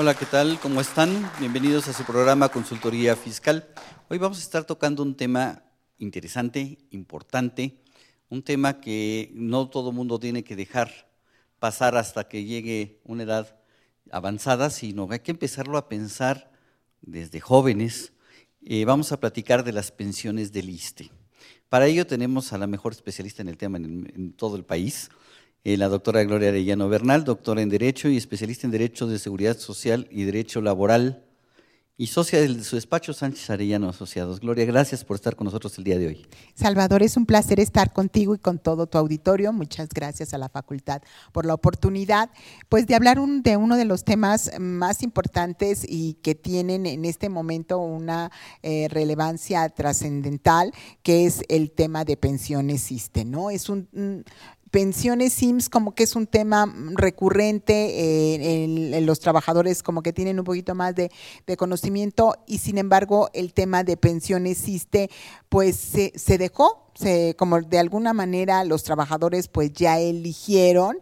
[0.00, 0.60] Hola, ¿qué tal?
[0.60, 1.28] ¿Cómo están?
[1.40, 3.68] Bienvenidos a su programa Consultoría Fiscal.
[4.08, 5.64] Hoy vamos a estar tocando un tema
[5.98, 7.82] interesante, importante,
[8.28, 11.10] un tema que no todo mundo tiene que dejar
[11.58, 13.58] pasar hasta que llegue una edad
[14.12, 16.52] avanzada, sino que hay que empezarlo a pensar
[17.00, 18.12] desde jóvenes.
[18.62, 21.10] Eh, vamos a platicar de las pensiones del ISTE.
[21.68, 25.10] Para ello tenemos a la mejor especialista en el tema en, en todo el país,
[25.64, 29.58] eh, la doctora Gloria Arellano Bernal, doctora en Derecho y especialista en Derecho de Seguridad
[29.58, 31.24] Social y Derecho Laboral
[32.00, 34.38] y socia de su despacho Sánchez Arellano Asociados.
[34.38, 36.26] Gloria, gracias por estar con nosotros el día de hoy.
[36.54, 39.52] Salvador, es un placer estar contigo y con todo tu auditorio.
[39.52, 42.30] Muchas gracias a la facultad por la oportunidad,
[42.68, 47.28] pues de hablar de uno de los temas más importantes y que tienen en este
[47.28, 48.30] momento una
[48.62, 50.72] eh, relevancia trascendental,
[51.02, 53.50] que es el tema de pensiones ISTE, ¿no?
[53.50, 54.24] Es un
[54.70, 60.38] pensiones SIMS como que es un tema recurrente, eh, en, los trabajadores como que tienen
[60.38, 61.10] un poquito más de,
[61.46, 65.10] de, conocimiento y sin embargo el tema de pensiones SISTE
[65.48, 70.98] pues se, se dejó, se, como de alguna manera los trabajadores pues ya eligieron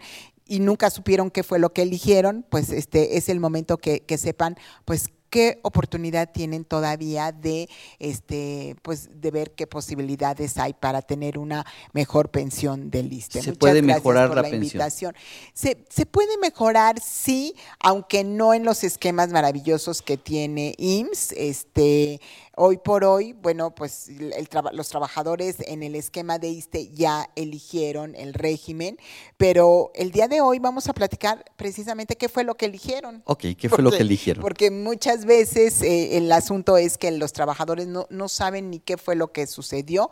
[0.47, 4.17] y nunca supieron qué fue lo que eligieron, pues este es el momento que, que
[4.17, 11.03] sepan pues qué oportunidad tienen todavía de este pues de ver qué posibilidades hay para
[11.03, 13.43] tener una mejor pensión del ISTE.
[13.43, 15.15] Se Muchas puede mejorar la, la pensión.
[15.53, 22.23] Se, se, puede mejorar, sí, aunque no en los esquemas maravillosos que tiene IMSS, este
[22.59, 28.15] Hoy por hoy, bueno, pues el los trabajadores en el esquema de ISTE ya eligieron
[28.15, 28.99] el régimen,
[29.37, 33.23] pero el día de hoy vamos a platicar precisamente qué fue lo que eligieron.
[33.27, 34.41] Ok, ¿qué fue porque, lo que eligieron?
[34.41, 38.97] Porque muchas veces eh, el asunto es que los trabajadores no, no saben ni qué
[38.97, 40.09] fue lo que sucedió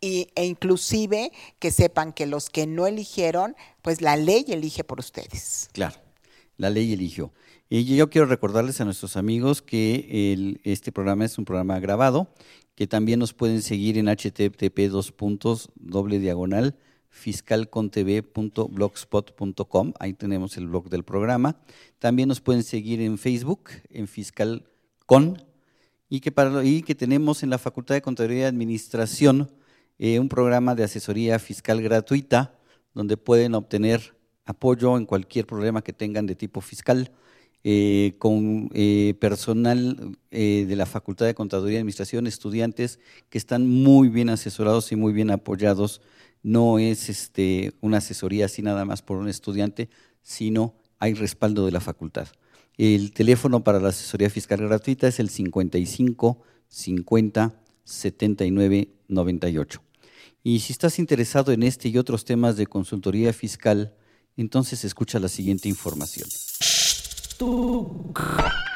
[0.00, 1.30] y, e inclusive
[1.60, 5.70] que sepan que los que no eligieron, pues la ley elige por ustedes.
[5.72, 5.94] Claro,
[6.56, 7.30] la ley eligió.
[7.68, 12.28] Y yo quiero recordarles a nuestros amigos que este programa es un programa grabado,
[12.76, 16.76] que también nos pueden seguir en http dos puntos doble diagonal
[17.08, 21.56] fiscalcontv.blogspot.com, ahí tenemos el blog del programa.
[21.98, 25.42] También nos pueden seguir en Facebook, en fiscalcon,
[26.08, 29.50] y que, y que tenemos en la Facultad de Contaduría y Administración
[29.98, 32.54] eh, un programa de asesoría fiscal gratuita,
[32.94, 37.10] donde pueden obtener apoyo en cualquier problema que tengan de tipo fiscal
[37.64, 43.68] eh, con eh, personal eh, de la Facultad de Contaduría y Administración, estudiantes que están
[43.68, 46.00] muy bien asesorados y muy bien apoyados.
[46.42, 49.88] No es este, una asesoría así nada más por un estudiante,
[50.22, 52.28] sino hay respaldo de la facultad.
[52.78, 59.82] El teléfono para la asesoría fiscal gratuita es el 55 50 79 98.
[60.42, 63.94] Y si estás interesado en este y otros temas de consultoría fiscal,
[64.36, 66.28] entonces escucha la siguiente información.
[67.38, 68.75] 人が。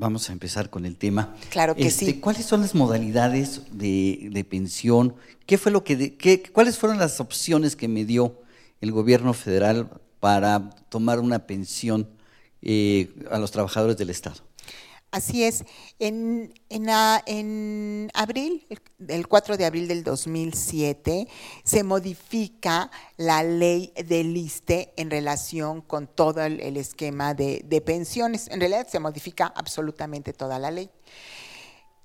[0.00, 1.36] vamos a empezar con el tema.
[1.50, 2.14] Claro que Este, sí.
[2.20, 5.14] ¿Cuáles son las modalidades de, de pensión?
[5.46, 8.40] ¿Qué fue lo que, de- qué- cuáles fueron las opciones que me dio
[8.80, 9.88] el gobierno federal
[10.18, 12.08] para tomar una pensión
[12.62, 14.36] eh, a los trabajadores del Estado?
[15.10, 15.64] Así es.
[15.98, 16.88] En, en,
[17.26, 21.26] en abril, el, el 4 de abril del 2007,
[21.64, 27.80] se modifica la ley del ISTE en relación con todo el, el esquema de, de
[27.80, 28.46] pensiones.
[28.48, 30.88] En realidad se modifica absolutamente toda la ley.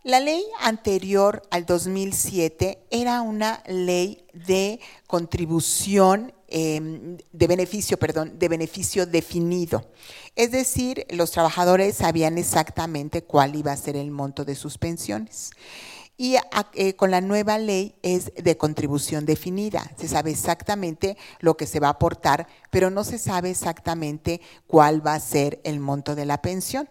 [0.05, 8.47] La ley anterior al 2007 era una ley de contribución, eh, de beneficio, perdón, de
[8.47, 9.89] beneficio definido.
[10.35, 15.49] Es decir, los trabajadores sabían exactamente cuál iba a ser el monto de sus pensiones.
[16.17, 16.35] Y
[16.75, 19.91] eh, con la nueva ley es de contribución definida.
[19.97, 25.03] Se sabe exactamente lo que se va a aportar, pero no se sabe exactamente cuál
[25.03, 26.87] va a ser el monto de la pensión.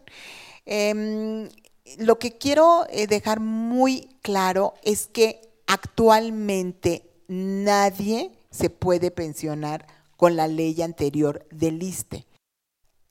[0.66, 1.48] Em,
[1.98, 9.86] lo que quiero eh, dejar muy claro es que actualmente nadie se puede pensionar
[10.16, 12.26] con la ley anterior del ISTE.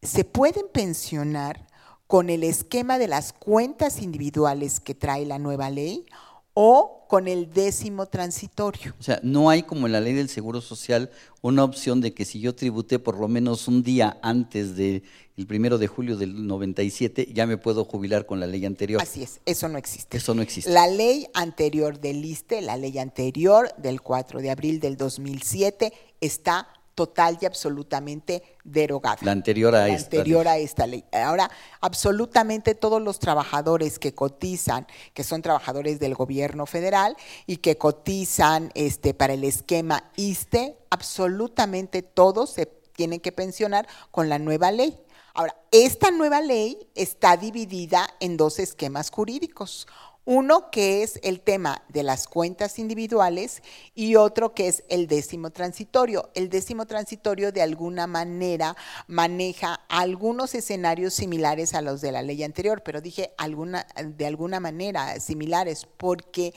[0.02, 1.68] Se pueden pensionar
[2.08, 6.06] con el esquema de las cuentas individuales que trae la nueva ley
[6.54, 8.96] o con el décimo transitorio.
[9.00, 11.12] O sea, no hay como en la ley del Seguro Social
[11.42, 15.04] una opción de que si yo tributé por lo menos un día antes del
[15.48, 19.02] primero de julio del 97, ya me puedo jubilar con la ley anterior.
[19.02, 20.18] Así es, eso no existe.
[20.18, 20.72] Eso no existe.
[20.72, 26.68] La ley anterior del ISTE, la ley anterior del 4 de abril del 2007, está
[26.96, 29.18] total y absolutamente derogada.
[29.22, 30.18] La anterior a La esta.
[30.18, 31.04] anterior a esta ley.
[31.12, 31.50] Ahora,
[31.82, 38.72] absolutamente todos los trabajadores que cotizan, que son trabajadores del gobierno federal y que cotizan
[38.76, 44.98] este, para el esquema ISTE, absolutamente todos se tienen que pensionar con la nueva ley.
[45.36, 49.88] Ahora, esta nueva ley está dividida en dos esquemas jurídicos.
[50.26, 53.62] Uno que es el tema de las cuentas individuales
[53.94, 56.30] y otro que es el décimo transitorio.
[56.34, 58.78] El décimo transitorio de alguna manera
[59.08, 65.20] maneja algunos escenarios similares a los de la ley anterior, pero dije de alguna manera
[65.20, 66.54] similares porque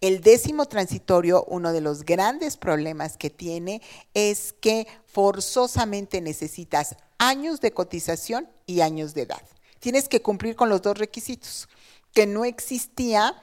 [0.00, 3.82] el décimo transitorio, uno de los grandes problemas que tiene
[4.14, 9.42] es que forzosamente necesitas años de cotización y años de edad.
[9.80, 11.68] Tienes que cumplir con los dos requisitos
[12.12, 13.34] que no existía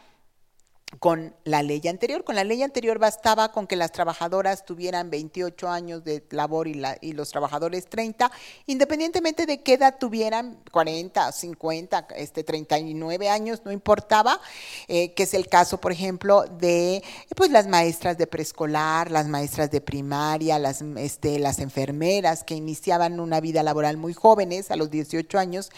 [0.97, 2.23] con la ley anterior.
[2.23, 6.73] Con la ley anterior bastaba con que las trabajadoras tuvieran 28 años de labor y,
[6.73, 8.31] la, y los trabajadores 30,
[8.65, 14.41] independientemente de qué edad tuvieran, 40, 50, este, 39 años, no importaba,
[14.87, 17.03] eh, que es el caso, por ejemplo, de
[17.35, 23.19] pues, las maestras de preescolar, las maestras de primaria, las, este, las enfermeras que iniciaban
[23.19, 25.69] una vida laboral muy jóvenes, a los 18 años,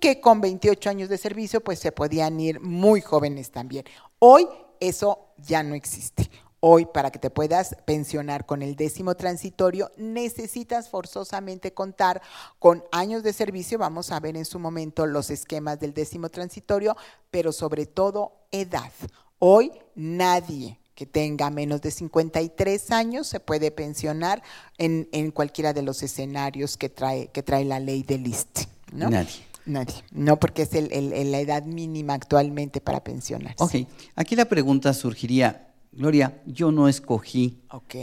[0.00, 3.84] que con 28 años de servicio pues se podían ir muy jóvenes también.
[4.18, 4.46] Hoy
[4.78, 6.30] eso ya no existe.
[6.62, 12.20] Hoy para que te puedas pensionar con el décimo transitorio necesitas forzosamente contar
[12.58, 13.78] con años de servicio.
[13.78, 16.96] Vamos a ver en su momento los esquemas del décimo transitorio,
[17.30, 18.92] pero sobre todo edad.
[19.38, 24.42] Hoy nadie que tenga menos de 53 años se puede pensionar
[24.76, 28.68] en, en cualquiera de los escenarios que trae, que trae la ley del ISTE.
[28.92, 29.08] ¿no?
[29.08, 29.49] Nadie.
[29.66, 30.04] Nadie.
[30.10, 33.62] No, porque es el, la edad mínima actualmente para pensionarse.
[33.62, 37.62] Ok, aquí la pregunta surgiría, Gloria, yo no escogí.
[37.70, 37.94] Ok.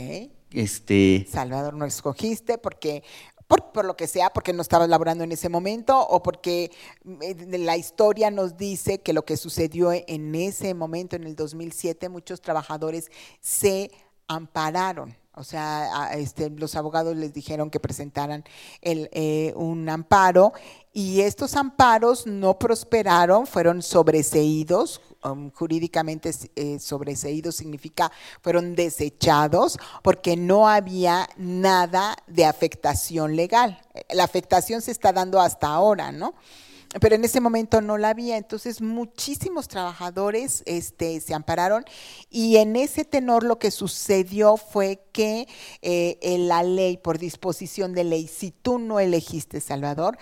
[0.50, 1.26] Este.
[1.30, 3.02] Salvador, no escogiste porque
[3.46, 6.70] por, por, lo que sea, porque no estabas laborando en ese momento o porque
[7.22, 12.08] eh, la historia nos dice que lo que sucedió en ese momento, en el 2007,
[12.08, 13.10] muchos trabajadores
[13.40, 13.90] se
[14.26, 15.16] ampararon.
[15.38, 18.44] O sea, a, este, los abogados les dijeron que presentaran
[18.82, 20.52] el, eh, un amparo
[20.92, 28.10] y estos amparos no prosperaron, fueron sobreseídos, um, jurídicamente eh, sobreseídos significa
[28.42, 33.80] fueron desechados porque no había nada de afectación legal.
[34.10, 36.34] La afectación se está dando hasta ahora, ¿no?
[37.00, 41.84] Pero en ese momento no la había, entonces muchísimos trabajadores este, se ampararon
[42.30, 45.46] y en ese tenor lo que sucedió fue que
[45.82, 50.18] eh, la ley, por disposición de ley, si tú no elegiste Salvador,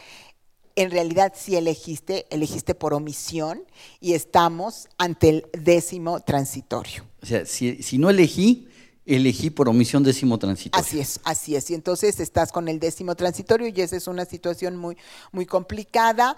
[0.75, 3.65] en realidad si elegiste, elegiste por omisión
[4.01, 7.05] y estamos ante el décimo transitorio.
[7.23, 8.69] O sea, si, si no elegí,
[9.07, 10.85] elegí por omisión décimo transitorio.
[10.85, 11.71] Así es, así es.
[11.71, 14.97] Y entonces estás con el décimo transitorio y esa es una situación muy,
[15.33, 16.37] muy complicada.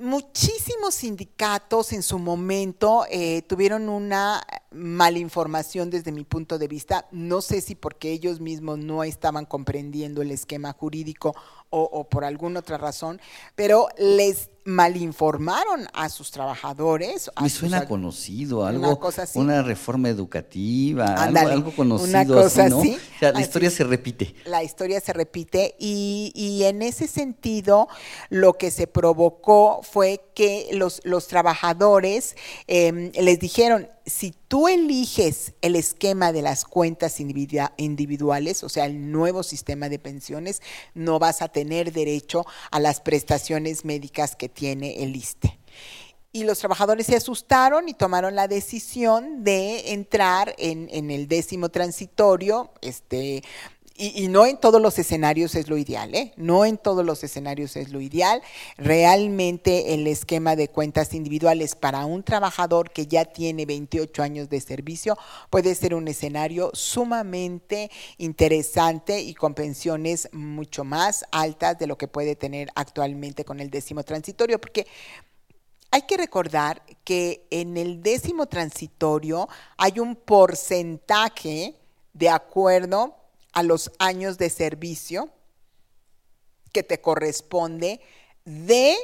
[0.00, 7.08] muchísimos sindicatos en su momento eh, tuvieron una malinformación desde mi punto de vista.
[7.10, 11.34] No sé si porque ellos mismos no estaban comprendiendo el esquema jurídico
[11.70, 13.20] o, por alguna otra razón,
[13.54, 17.30] pero les malinformaron a sus trabajadores.
[17.40, 19.00] Me suena conocido, algo,
[19.34, 22.38] una, reforma educativa, algo, conocido.
[22.38, 24.34] así, la historia se repite.
[24.44, 27.88] La historia se repite y, y, en ese sentido
[28.28, 35.52] lo que se provocó fue que los, los trabajadores em, les dijeron, si tú eliges
[35.60, 40.62] el esquema de las cuentas individuales, o sea, el nuevo sistema de pensiones,
[40.94, 45.56] no vas a tener derecho a las prestaciones médicas que tiene el ISTE.
[46.32, 51.68] Y los trabajadores se asustaron y tomaron la decisión de entrar en, en el décimo
[51.68, 53.44] transitorio, este,
[53.98, 56.32] y, no en todos los escenarios es lo ideal, ¿eh?
[56.36, 58.40] No en todos los escenarios es lo ideal.
[58.76, 64.60] Realmente el esquema de cuentas individuales para un trabajador que ya tiene 28 años de
[64.60, 65.18] servicio
[65.50, 72.06] puede ser un escenario sumamente interesante y con pensiones mucho más altas de lo que
[72.06, 74.86] puede tener actualmente con el décimo transitorio, porque
[75.90, 81.74] hay que recordar que en el décimo transitorio hay un porcentaje
[82.12, 83.17] de acuerdo
[83.58, 85.30] a los años de servicio
[86.72, 88.00] que te corresponde
[88.44, 88.96] de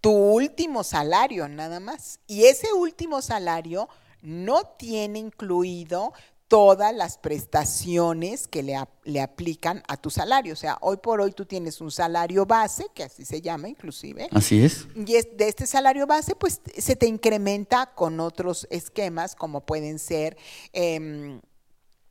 [0.00, 2.18] tu último salario nada más.
[2.26, 3.86] Y ese último salario
[4.22, 6.14] no tiene incluido
[6.48, 10.54] todas las prestaciones que le, le, aplican a tu salario.
[10.54, 14.26] O sea, hoy por hoy tú tienes un salario base, que así se llama inclusive.
[14.32, 14.86] Así es.
[14.96, 19.98] Y es, de este salario base, pues se te incrementa con otros esquemas, como pueden
[19.98, 20.38] ser...
[20.72, 21.42] Em,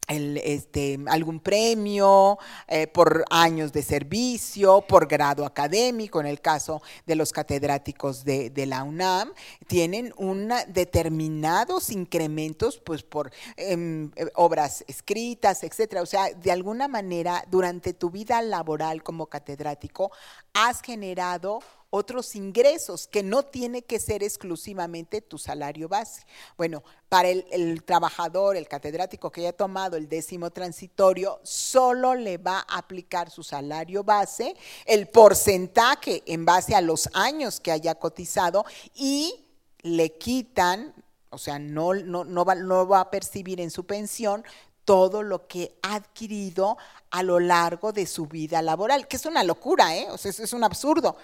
[0.08, 2.38] el, este, algún premio
[2.68, 8.52] eh, por años de servicio, por grado académico, en el caso de los catedráticos de,
[8.68, 9.34] la UNAM,
[9.68, 16.02] tienen una, determinados incrementos pues, por em, eh, obras escritas, etcétera.
[16.02, 20.12] O sea, de alguna manera, durante tu vida laboral como catedrático,
[20.54, 26.24] has generado otros ingresos que no tiene que ser exclusivamente tu salario base.
[26.58, 32.65] Bueno, para el, trabajador, el catedrático que haya tomado el décimo transitorio, solo le va
[32.67, 38.65] a aplicar su salario base, el porcentaje en base a los años que haya cotizado
[38.94, 39.46] y
[39.79, 40.94] le quitan,
[41.29, 44.44] o sea, no, no, no, va, no va a percibir en su pensión
[44.88, 46.77] todo lo que ha adquirido
[47.12, 50.08] a lo largo de su vida laboral, que es una locura, ¿eh?
[50.10, 51.17] O sea, es, un absurdo.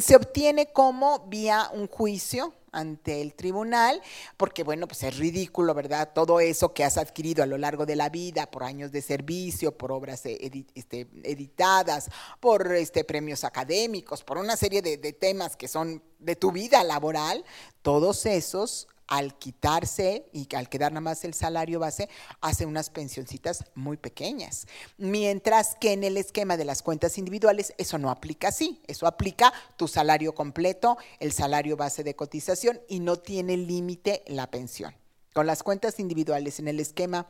[0.00, 4.00] Se obtiene como vía un juicio ante el tribunal,
[4.36, 6.10] porque bueno, pues es ridículo, ¿verdad?
[6.14, 9.76] Todo eso que has adquirido a lo largo de la vida por años de servicio,
[9.76, 15.66] por obras este, editadas, por este, premios académicos, por una serie de, de temas que
[15.66, 17.44] son de tu vida laboral,
[17.82, 22.08] todos esos al quitarse y al quedar nada más el salario base,
[22.40, 24.66] hace unas pensioncitas muy pequeñas.
[24.96, 28.80] Mientras que en el esquema de las cuentas individuales, eso no aplica así.
[28.86, 34.48] Eso aplica tu salario completo, el salario base de cotización y no tiene límite la
[34.48, 34.94] pensión.
[35.34, 37.28] Con las cuentas individuales en el esquema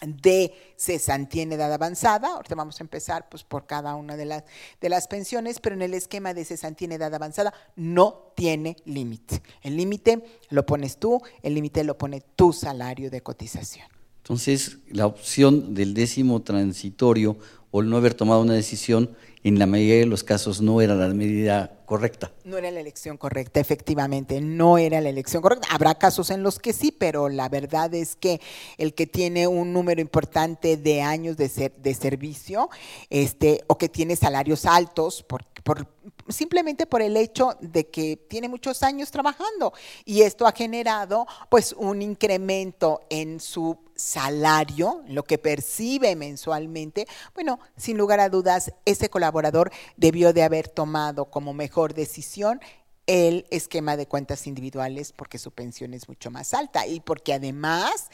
[0.00, 4.44] de cesantía en edad avanzada, ahorita vamos a empezar pues por cada una de las,
[4.80, 9.42] de las pensiones, pero en el esquema de cesantía en edad avanzada no tiene límite.
[9.62, 13.88] El límite lo pones tú, el límite lo pone tu salario de cotización.
[14.18, 17.38] Entonces, la opción del décimo transitorio
[17.70, 20.96] o el no haber tomado una decisión en la mayoría de los casos no era
[20.96, 22.32] la medida correcta.
[22.42, 25.68] No era la elección correcta, efectivamente, no era la elección correcta.
[25.70, 28.40] Habrá casos en los que sí, pero la verdad es que
[28.76, 32.70] el que tiene un número importante de años de, ser, de servicio
[33.08, 35.86] este, o que tiene salarios altos, por, por,
[36.28, 39.72] simplemente por el hecho de que tiene muchos años trabajando.
[40.04, 47.58] Y esto ha generado pues un incremento en su salario, lo que percibe mensualmente, bueno,
[47.76, 52.60] sin lugar a dudas, ese colaborador debió de haber tomado como mejor decisión
[53.06, 58.10] el esquema de cuentas individuales porque su pensión es mucho más alta y porque además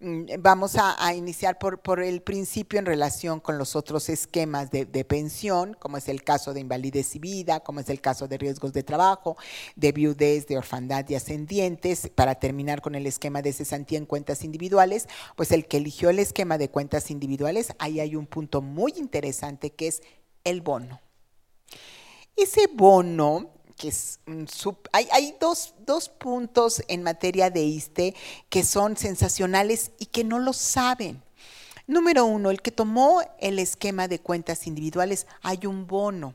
[0.00, 5.96] vamos a, iniciar por, el principio en relación con los otros esquemas de, pensión, como
[5.96, 9.36] es el caso de invalidez y vida, como es el caso de riesgos de trabajo,
[9.74, 14.44] de viudez, de orfandad y ascendientes, para terminar con el esquema de cesantía en cuentas
[14.44, 18.92] individuales, pues el que eligió el esquema de cuentas individuales, ahí hay un punto muy
[18.96, 20.02] interesante que es
[20.44, 21.00] el bono.
[22.36, 24.20] Ese bono, que es
[24.92, 28.14] hay, hay dos, dos, puntos en materia de ISTE
[28.48, 31.22] que son sensacionales y que no lo saben.
[31.86, 36.34] Número uno, el que tomó el esquema de cuentas individuales, hay un bono.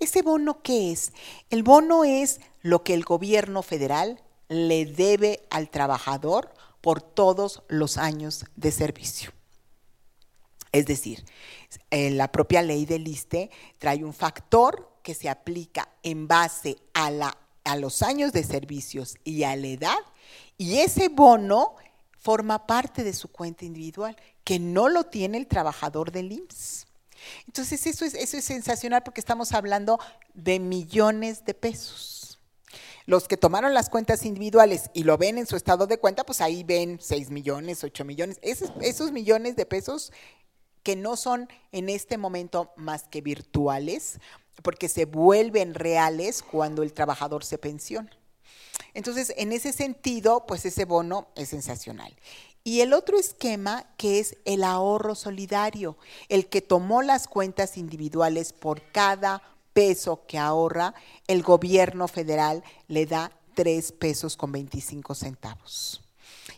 [0.00, 1.12] ¿Ese bono qué es?
[1.50, 7.98] El bono es lo que el gobierno federal le debe al trabajador por todos los
[7.98, 9.32] años de servicio.
[10.72, 11.24] Es decir,
[11.90, 17.38] la propia ley del ISTE trae un factor que se aplica en base a, la,
[17.62, 19.98] a los años de servicios y a la edad,
[20.58, 21.76] y ese bono
[22.18, 26.88] forma parte de su cuenta individual, que no lo tiene el trabajador del IMSS.
[27.46, 30.00] Entonces, eso es, eso es sensacional porque estamos hablando
[30.34, 32.40] de millones de pesos.
[33.04, 36.40] Los que tomaron las cuentas individuales y lo ven en su estado de cuenta, pues
[36.40, 38.40] ahí ven 6 millones, 8 millones.
[38.42, 40.12] Esos, esos millones de pesos
[40.82, 44.18] que no son en este momento más que virtuales,
[44.62, 48.10] porque se vuelven reales cuando el trabajador se pensiona.
[48.94, 52.14] Entonces, en ese sentido, pues ese bono es sensacional.
[52.64, 55.96] Y el otro esquema que es el ahorro solidario,
[56.28, 60.94] el que tomó las cuentas individuales por cada peso que ahorra,
[61.28, 66.02] el gobierno federal le da tres pesos con 25 centavos.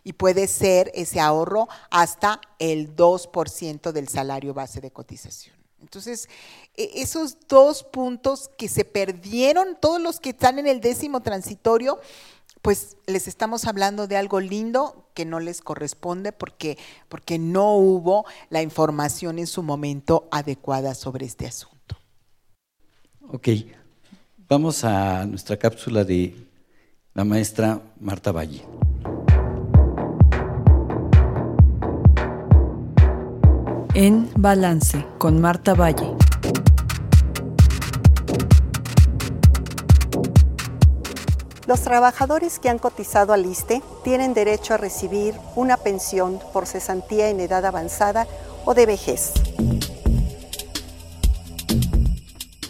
[0.04, 5.56] Y puede ser ese ahorro hasta el 2% del salario base de cotización.
[5.80, 6.28] Entonces,
[6.78, 11.98] esos dos puntos que se perdieron, todos los que están en el décimo transitorio,
[12.62, 18.24] pues les estamos hablando de algo lindo que no les corresponde porque, porque no hubo
[18.50, 21.96] la información en su momento adecuada sobre este asunto.
[23.30, 23.48] Ok,
[24.48, 26.34] vamos a nuestra cápsula de
[27.14, 28.62] la maestra Marta Valle.
[33.94, 36.27] En Balance con Marta Valle.
[41.68, 47.28] Los trabajadores que han cotizado al ISTE tienen derecho a recibir una pensión por cesantía
[47.28, 48.26] en edad avanzada
[48.64, 49.34] o de vejez.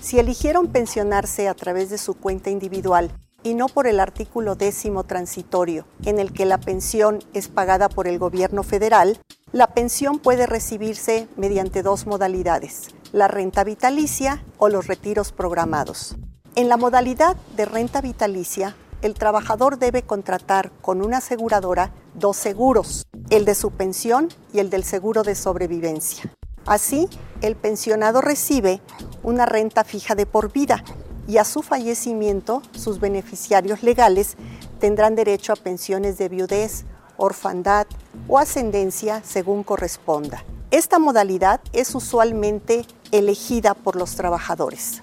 [0.01, 3.13] Si eligieron pensionarse a través de su cuenta individual
[3.45, 8.09] y no por el artículo décimo transitorio, en el que la pensión es pagada por
[8.09, 9.21] el gobierno federal,
[9.53, 16.17] la pensión puede recibirse mediante dos modalidades, la renta vitalicia o los retiros programados.
[16.57, 23.07] En la modalidad de renta vitalicia, el trabajador debe contratar con una aseguradora dos seguros,
[23.31, 26.33] el de su pensión y el del seguro de sobrevivencia.
[26.67, 27.09] Así,
[27.41, 28.81] el pensionado recibe
[29.23, 30.85] una renta fija de por vida
[31.27, 34.37] y a su fallecimiento sus beneficiarios legales
[34.81, 36.85] tendrán derecho a pensiones de viudez
[37.17, 37.87] orfandad
[38.29, 40.45] o ascendencia según corresponda.
[40.71, 45.03] Esta modalidad es usualmente elegida por los trabajadores.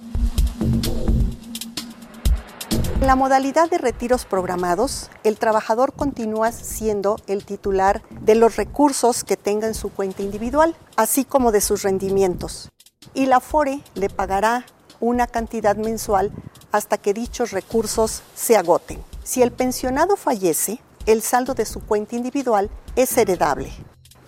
[2.95, 9.25] En la modalidad de retiros programados, el trabajador continúa siendo el titular de los recursos
[9.25, 12.71] que tenga en su cuenta individual, así como de sus rendimientos.
[13.13, 14.65] Y la FORE le pagará
[15.01, 16.31] una cantidad mensual
[16.71, 19.03] hasta que dichos recursos se agoten.
[19.23, 23.73] Si el pensionado fallece, el saldo de su cuenta individual es heredable.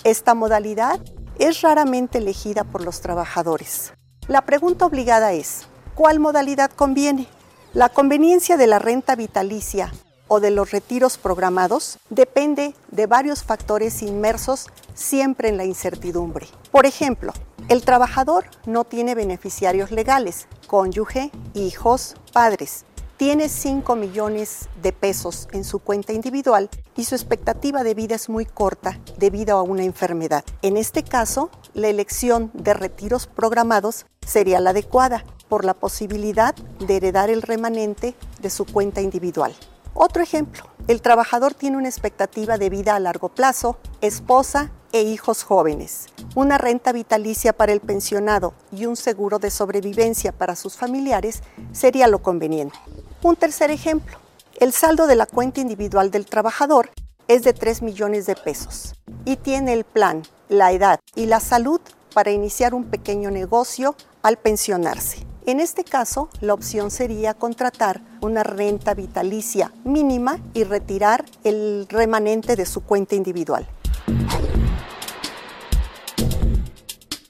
[0.03, 0.99] Esta modalidad
[1.39, 3.93] es raramente elegida por los trabajadores.
[4.27, 7.27] La pregunta obligada es, ¿cuál modalidad conviene?
[7.73, 9.91] La conveniencia de la renta vitalicia
[10.27, 16.47] o de los retiros programados depende de varios factores inmersos siempre en la incertidumbre.
[16.71, 17.34] Por ejemplo,
[17.67, 22.86] el trabajador no tiene beneficiarios legales, cónyuge, hijos, padres,
[23.17, 28.30] tiene 5 millones de pesos en su cuenta individual y su expectativa de vida es
[28.30, 30.43] muy corta debido a una enfermedad.
[30.62, 36.97] En este caso, la elección de retiros programados sería la adecuada por la posibilidad de
[36.97, 39.53] heredar el remanente de su cuenta individual.
[39.93, 45.43] Otro ejemplo, el trabajador tiene una expectativa de vida a largo plazo, esposa e hijos
[45.43, 46.05] jóvenes,
[46.36, 52.07] una renta vitalicia para el pensionado y un seguro de sobrevivencia para sus familiares sería
[52.07, 52.77] lo conveniente.
[53.23, 54.17] Un tercer ejemplo,
[54.60, 56.91] el saldo de la cuenta individual del trabajador
[57.27, 61.81] es de 3 millones de pesos y tiene el plan, la edad y la salud
[62.13, 65.25] para iniciar un pequeño negocio al pensionarse.
[65.47, 72.57] En este caso, la opción sería contratar una renta vitalicia mínima y retirar el remanente
[72.57, 73.65] de su cuenta individual.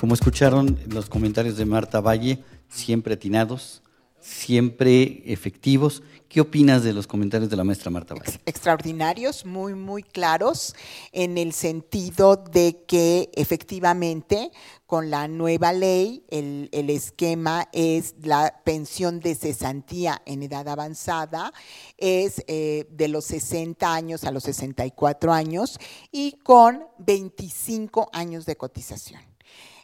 [0.00, 3.82] Como escucharon los comentarios de Marta Valle, siempre atinados,
[4.18, 6.02] siempre efectivos.
[6.26, 8.40] ¿Qué opinas de los comentarios de la maestra Marta Valle?
[8.46, 10.74] Extraordinarios, muy, muy claros,
[11.12, 14.52] en el sentido de que efectivamente
[14.86, 21.52] con la nueva ley el, esquema es la pensión de cesantía en edad avanzada,
[21.98, 25.78] es eh, de los 60 años a los 64 años
[26.10, 29.29] y con 25 años de cotización.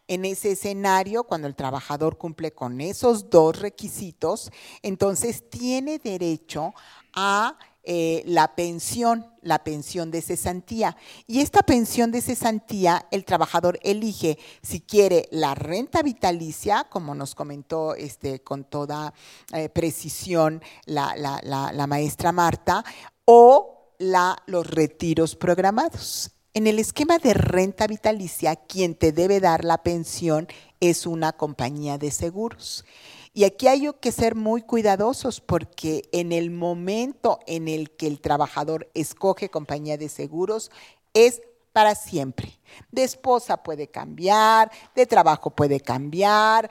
[0.09, 4.51] En ese escenario, cuando el trabajador cumple con esos dos requisitos,
[4.83, 6.75] entonces tiene derecho
[7.13, 10.97] a eh, la pensión, la pensión de cesantía.
[11.29, 17.37] Y esta pensión de cesantía, el trabajador elige si quiere la renta vitalicia, como nos
[17.37, 19.15] comentó este, con toda
[19.53, 22.85] eh, precisión la, maestra Marta,
[23.25, 26.36] o los retiros programados.
[26.57, 30.49] En el esquema de renta vitalicia, quien te debe dar la pensión
[30.81, 32.87] es una compañía de seguros.
[33.35, 38.23] Y aquí hay que ser muy cuidadosos porque en el momento en el que el
[38.23, 40.71] trabajador escoge compañía de seguros
[41.13, 41.43] es
[41.75, 42.59] para siempre.
[42.91, 46.71] De esposa puede cambiar, de trabajo puede cambiar,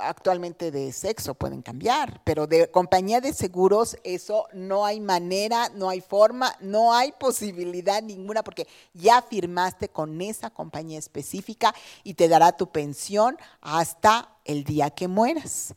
[0.00, 5.88] actualmente de sexo pueden cambiar, pero de compañía de seguros eso no hay manera, no
[5.88, 12.28] hay forma, no hay posibilidad ninguna porque ya firmaste con esa compañía específica y te
[12.28, 15.74] dará tu pensión hasta el día que mueras.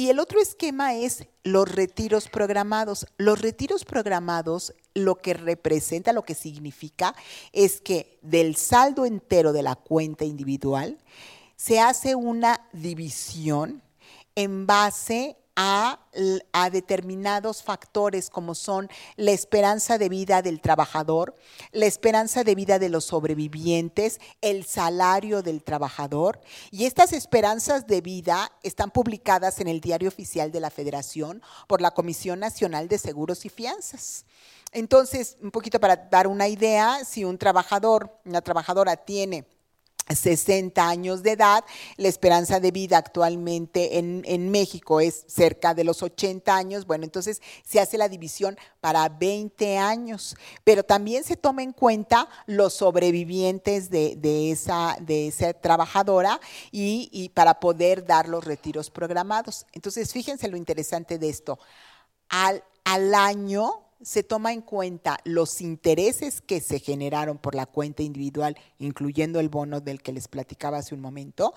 [0.00, 3.06] Y el otro esquema es los retiros programados.
[3.18, 7.14] Los retiros programados lo que representa, lo que significa
[7.52, 10.96] es que del saldo entero de la cuenta individual,
[11.60, 13.82] se hace una división
[14.34, 15.98] en base a,
[16.72, 21.34] determinados factores como son la esperanza de vida del trabajador,
[21.72, 26.40] la esperanza de vida de los sobrevivientes, el salario del trabajador.
[26.70, 31.82] Y estas esperanzas de vida están publicadas en el Diario Oficial de la Federación por
[31.82, 34.24] la Comisión Nacional de Seguros y Fianzas.
[34.72, 39.44] Entonces, un poquito para dar una idea, si un trabajador, una trabajadora tiene
[40.08, 41.64] 60 años de edad.
[41.96, 46.86] La esperanza de vida actualmente en, en, México es cerca de los 80 años.
[46.86, 52.28] Bueno, entonces se hace la división para 20 años, pero también se toma en cuenta
[52.46, 58.90] los sobrevivientes de, de esa, de esa trabajadora y, y para poder dar los retiros
[58.90, 59.66] programados.
[59.72, 61.58] Entonces, fíjense lo interesante de esto.
[62.28, 68.02] Al, al año se toma en cuenta los intereses que se generaron por la cuenta
[68.02, 71.54] individual, incluyendo el bono del que les platicaba hace un momento,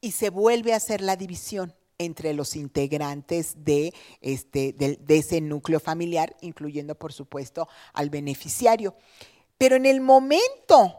[0.00, 5.40] y se vuelve a hacer la división entre los integrantes de, este, de, de ese
[5.40, 8.96] núcleo familiar, incluyendo, por supuesto, al beneficiario.
[9.56, 10.98] Pero en el momento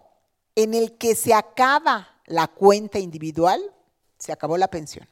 [0.56, 3.62] en el que se acaba la cuenta individual,
[4.18, 5.08] se acabó la pensión.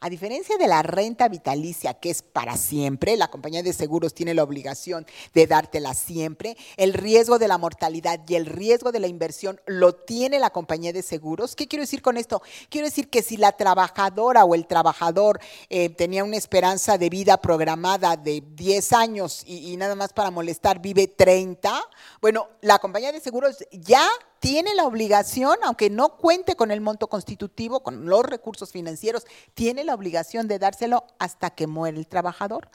[0.00, 4.34] A diferencia de la renta vitalicia, que es para siempre, la compañía de seguros tiene
[4.34, 9.06] la obligación de dártela siempre, el riesgo de la mortalidad y el riesgo de la
[9.06, 11.54] inversión lo tiene la compañía de seguros.
[11.54, 12.42] ¿Qué quiero decir con esto?
[12.68, 17.36] Quiero decir que si la trabajadora o el trabajador eh, tenía una esperanza de vida
[17.40, 21.80] programada de 10 años y, y nada más para molestar vive 30,
[22.20, 24.08] bueno, la compañía de seguros ya
[24.44, 29.84] tiene la obligación, aunque no cuente con el monto constitutivo, con los recursos financieros, tiene
[29.84, 32.68] la obligación de dárselo hasta que muere el trabajador.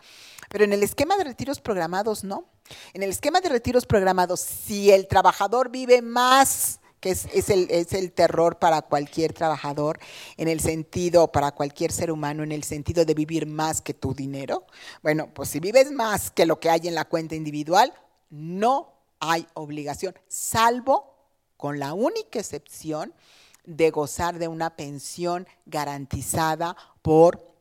[0.49, 2.45] Pero en el esquema de retiros programados, no.
[2.93, 8.11] En el esquema de retiros programados, si el trabajador vive más que es, el, el,
[8.13, 9.99] terror para cualquier trabajador,
[10.37, 14.15] en el sentido, para cualquier ser humano, en el sentido de vivir más que tu
[14.15, 14.65] dinero.
[15.03, 17.93] Bueno, pues si vives más que lo que hay en la cuenta individual,
[18.31, 21.18] no hay obligación, salvo
[21.59, 23.13] con la única excepción
[23.65, 27.53] de gozar de una pensión garantizada por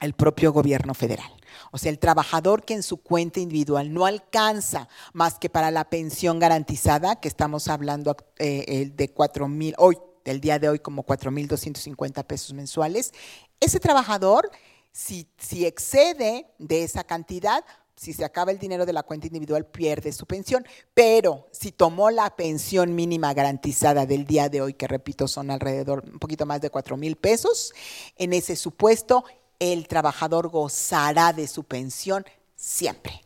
[0.00, 1.30] el propio gobierno federal.
[1.70, 5.90] O sea, el trabajador que en su cuenta individual no alcanza más que para la
[5.90, 11.02] pensión garantizada, que estamos hablando eh, de 4 mil, hoy, del día de hoy, como
[11.02, 13.12] 4 mil 250 pesos mensuales,
[13.60, 14.50] ese trabajador,
[14.90, 17.62] si, si excede de esa cantidad,
[17.96, 20.66] si se acaba el dinero de la cuenta individual, pierde su pensión.
[20.92, 26.04] Pero si tomó la pensión mínima garantizada del día de hoy, que repito, son alrededor,
[26.10, 27.72] un poquito más de 4 mil pesos,
[28.16, 29.24] en ese supuesto,
[29.58, 32.24] el trabajador gozará de su pensión
[32.56, 33.20] siempre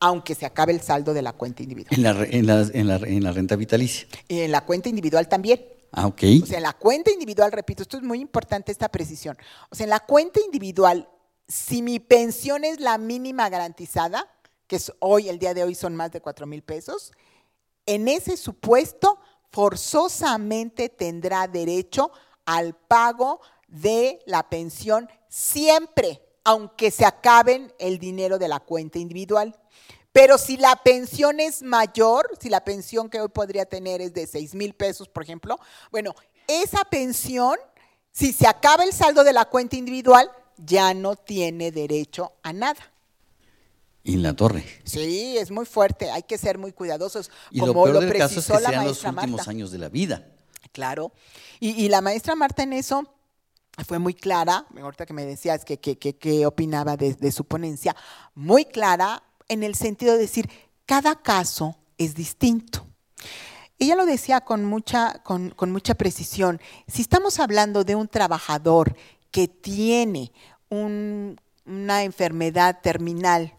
[0.00, 1.94] aunque se acabe el saldo de la cuenta individual.
[1.94, 4.08] En la, en la, en la, en la renta vitalicia.
[4.28, 5.62] Y en la cuenta individual también.
[5.92, 6.22] Ah, ok.
[6.42, 9.36] O sea, en la cuenta individual, repito, esto es muy importante esta precisión.
[9.70, 11.08] O sea, en la cuenta individual,
[11.50, 14.28] si mi pensión es la mínima garantizada,
[14.68, 17.12] que es hoy, el día de hoy son más de 4 mil pesos,
[17.86, 19.18] en ese supuesto
[19.50, 22.12] forzosamente tendrá derecho
[22.46, 29.58] al pago de la pensión siempre, aunque se acaben el dinero de la cuenta individual.
[30.12, 34.28] Pero si la pensión es mayor, si la pensión que hoy podría tener es de
[34.28, 35.58] 6 mil pesos, por ejemplo,
[35.90, 36.14] bueno,
[36.46, 37.56] esa pensión,
[38.12, 40.30] si se acaba el saldo de la cuenta individual,
[40.64, 42.92] ya no tiene derecho a nada.
[44.02, 44.64] Y la torre.
[44.84, 47.30] Sí, es muy fuerte, hay que ser muy cuidadosos.
[47.50, 50.26] Y como lo peor del caso es que sean los últimos años de la vida.
[50.72, 51.12] Claro.
[51.58, 53.04] Y, la maestra Marta en eso
[53.86, 57.94] fue muy clara, ahorita que me decías que, que, opinaba de, de, su ponencia,
[58.34, 60.48] muy clara en el sentido de decir,
[60.86, 62.86] cada caso es distinto.
[63.80, 66.60] Ella lo decía con mucha, con, mucha precisión.
[66.86, 68.94] Si estamos hablando de un trabajador
[69.30, 70.32] que tiene
[70.68, 73.56] una enfermedad terminal,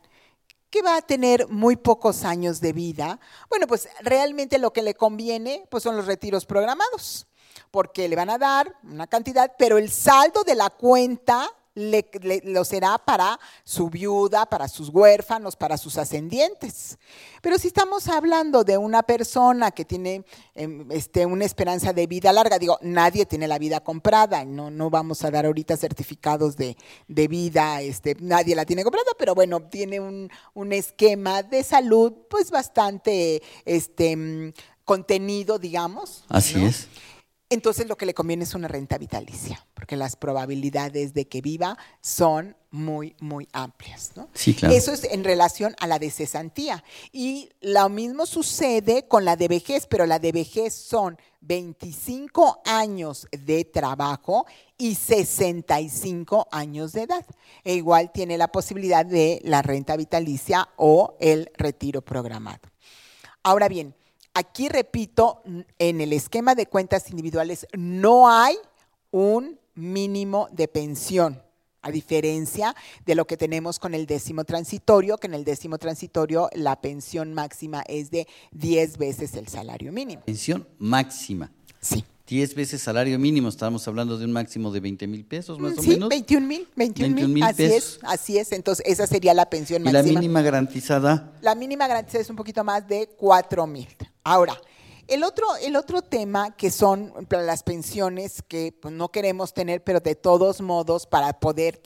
[0.70, 4.94] que va a tener muy pocos años de vida, bueno, pues realmente lo que le
[4.94, 7.28] conviene pues son los retiros programados,
[7.72, 12.06] porque le van a dar una cantidad, pero el saldo de la cuenta le,
[12.46, 16.98] lo será para su viuda, para sus huérfanos, para sus ascendientes.
[17.42, 22.34] Pero si estamos hablando de una persona que tiene em, este, una esperanza de vida
[22.34, 26.76] larga, digo, nadie tiene la vida comprada, no, no vamos a dar ahorita certificados de,
[27.08, 32.14] de vida, este, nadie la tiene comprada, pero bueno, tiene un, un esquema de salud
[32.30, 34.54] pues bastante este, mm,
[34.84, 36.26] contenido, digamos.
[36.28, 36.88] Así es
[37.52, 41.78] entonces lo que le conviene es una renta vitalicia, porque las probabilidades de que viva
[42.00, 44.12] son muy, muy amplias.
[44.16, 44.30] ¿no?
[44.34, 44.74] Sí, claro.
[44.74, 46.82] Eso es en relación a la de cesantía.
[47.12, 53.28] Y lo mismo sucede con la de vejez, pero la de vejez son 25 años
[53.32, 54.46] de trabajo
[54.78, 57.26] y 65 años de edad.
[57.66, 62.62] E igual tiene la posibilidad de la renta vitalicia o el retiro programado.
[63.44, 63.94] Ahora bien,
[64.34, 65.44] Aquí repito,
[65.78, 68.56] en el esquema de cuentas individuales no hay
[69.12, 71.42] un mínimo de pensión,
[71.82, 76.50] a diferencia de lo que tenemos con el décimo transitorio, que en el décimo transitorio
[76.54, 80.22] la pensión máxima es de 10 veces el salario mínimo.
[80.24, 81.52] Pensión máxima.
[81.82, 82.06] Sí.
[82.32, 85.84] 10 veces salario mínimo, estamos hablando de un máximo de 20 mil pesos más o
[85.84, 86.08] menos.
[86.08, 90.00] 21 mil, 21 mil, así es, así es, entonces esa sería la pensión máxima.
[90.00, 91.34] ¿Y la mínima garantizada?
[91.42, 93.86] La mínima garantizada es un poquito más de 4 mil.
[94.24, 94.56] Ahora,
[95.12, 100.00] el otro, el otro tema que son las pensiones que pues, no queremos tener, pero
[100.00, 101.82] de todos modos para poder,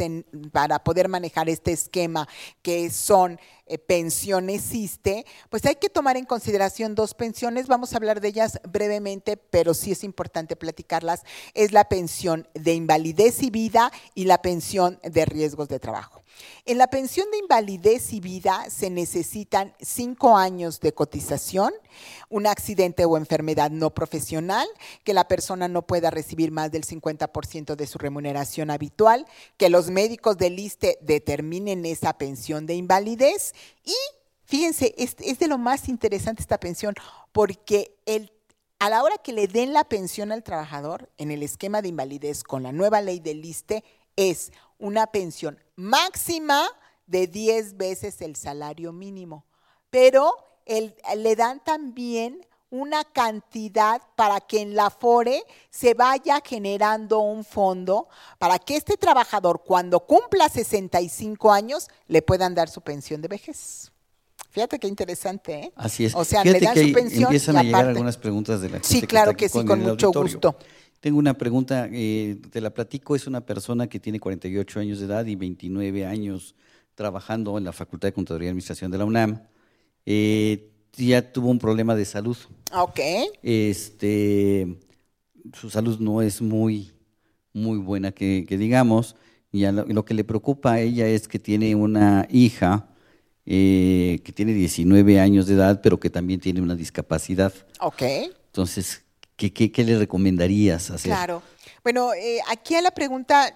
[0.51, 2.27] para poder manejar este esquema
[2.61, 7.67] que son eh, pensiones existe, pues hay que tomar en consideración dos pensiones.
[7.67, 11.23] Vamos a hablar de ellas brevemente, pero sí es importante platicarlas.
[11.53, 16.24] Es la pensión de invalidez y vida y la pensión de riesgos de trabajo.
[16.65, 21.73] En la pensión de invalidez y vida se necesitan cinco años de cotización,
[22.29, 24.67] un accidente o enfermedad no profesional,
[25.03, 29.25] que la persona no pueda recibir más del 50% de su remuneración habitual,
[29.57, 33.53] que los médicos del ISTE determinen esa pensión de invalidez.
[33.83, 33.95] Y
[34.45, 36.95] fíjense, es, de lo más interesante esta pensión,
[37.31, 38.31] porque el
[38.77, 42.43] a la hora que le den la pensión al trabajador en el esquema de invalidez
[42.43, 43.85] con la nueva ley del ISTE
[44.17, 46.67] es una pensión máxima
[47.07, 49.45] de 10 veces el salario mínimo,
[49.89, 50.33] pero
[51.15, 58.09] le dan también una cantidad para que en la FORE se vaya generando un fondo
[58.39, 63.91] para que este trabajador cuando cumpla 65 años le puedan dar su pensión de vejez.
[64.49, 65.73] Fíjate qué interesante, ¿eh?
[65.75, 66.15] Así es.
[66.15, 69.01] O sea, le dan su pensión empiezan a llegar algunas preguntas de la gente Sí,
[69.01, 70.55] claro que, sí, con mucho gusto.
[71.05, 75.05] Tengo una pregunta, eh, te la platico, es una persona que tiene 48 años de
[75.05, 76.55] edad y 29 años
[76.95, 79.39] trabajando en la Facultad de Contaduría y Administración de la UNAM.
[80.07, 82.35] Eh, ya tuvo un problema de salud.
[82.73, 82.99] Ok.
[83.43, 84.79] Este,
[85.53, 86.91] su salud no es muy,
[87.53, 89.15] muy buena, que, digamos.
[89.51, 92.89] Y lo, que le preocupa a ella es que tiene una hija
[93.45, 97.53] eh, que tiene 19 años de edad, pero que también tiene una discapacidad.
[97.79, 98.01] Ok.
[98.47, 99.04] Entonces,
[99.35, 101.09] ¿Qué, le recomendarías hacer?
[101.11, 101.41] Claro.
[101.83, 103.53] Bueno, eh, aquí a la pregunta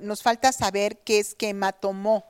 [0.00, 2.24] nos falta saber qué esquema tomó.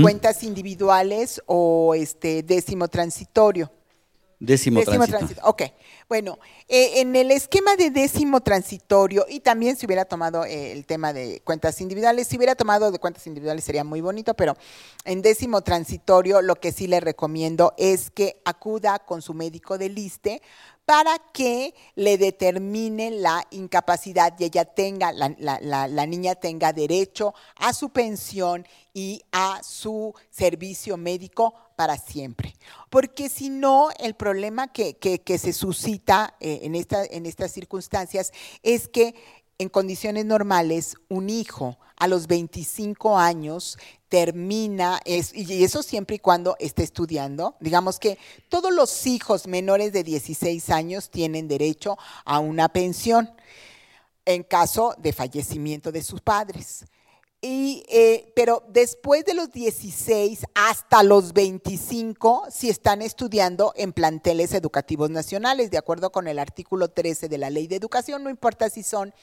[0.00, 3.70] cuentas individuales o este décimo transitorio.
[4.42, 5.40] Décimo, transitorio.
[5.44, 5.62] Ok,
[6.08, 6.36] bueno,
[6.68, 11.12] eh, en el esquema de décimo transitorio, y también si hubiera tomado eh, el tema
[11.12, 14.56] de cuentas individuales, si hubiera tomado de cuentas individuales sería muy bonito, pero
[15.04, 19.90] en décimo transitorio lo que sí le recomiendo es que acuda con su médico de
[19.90, 20.42] liste
[20.84, 27.90] para que le determine la incapacidad y ella tenga, la, niña tenga derecho a su
[27.90, 32.54] pensión y a su servicio médico para siempre.
[32.90, 34.96] Porque si no, el problema que,
[35.38, 39.14] se suscita eh, en estas circunstancias es que
[39.58, 43.78] en condiciones normales, un hijo a los 25 años
[44.12, 48.18] termina, y eso siempre y cuando esté estudiando, digamos que
[48.50, 51.96] todos los hijos menores de 16 años tienen derecho
[52.26, 53.30] a una pensión
[54.26, 56.84] en caso de fallecimiento de sus padres.
[57.40, 64.52] Y, eh, pero después de los 16 hasta los 25, si están estudiando en planteles
[64.52, 68.68] educativos nacionales, de acuerdo con el artículo 13 de la Ley de Educación, no importa
[68.68, 69.14] si son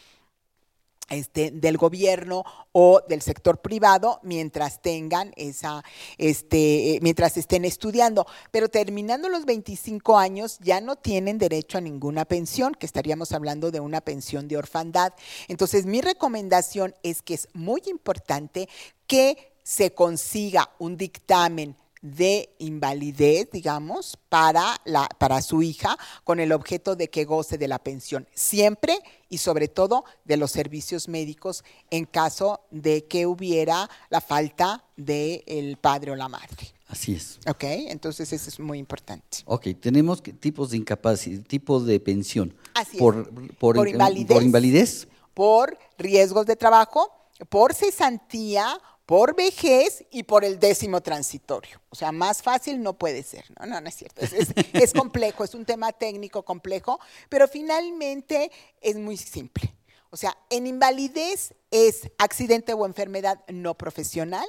[1.10, 5.84] este, del gobierno o del sector privado mientras tengan esa,
[6.17, 8.26] este, mientras estén estudiando.
[8.52, 13.72] Pero terminando los 25 años ya no tienen derecho a ninguna pensión, que estaríamos hablando
[13.72, 15.13] de una pensión de orfandad.
[15.48, 18.69] Entonces mi recomendación es que es muy importante
[19.08, 26.51] que se consiga un dictamen de invalidez, digamos, para, la, para su hija con el
[26.51, 31.63] objeto de que goce de la pensión, siempre y sobre todo de los servicios médicos
[31.89, 36.73] en caso de que hubiera la falta del el padre o la madre.
[36.88, 37.39] Así es.
[37.47, 39.39] Ok, entonces eso es muy importante.
[39.45, 42.55] Ok, tenemos tipos de incapacidad, tipos de pensión.
[42.73, 43.55] Así por, es.
[43.57, 45.07] Por, por invalidez.
[45.35, 47.12] Por riesgos de trabajo,
[47.47, 48.79] por cesantía,
[49.10, 51.82] por vejez y por el décimo transitorio.
[51.89, 53.65] O sea, más fácil no puede ser, ¿no?
[53.65, 54.22] No, no es cierto.
[54.74, 59.74] Es, complejo, es un tema técnico complejo, pero finalmente es muy simple.
[60.12, 64.45] O sea, en invalidez es accidente o enfermedad no profesional,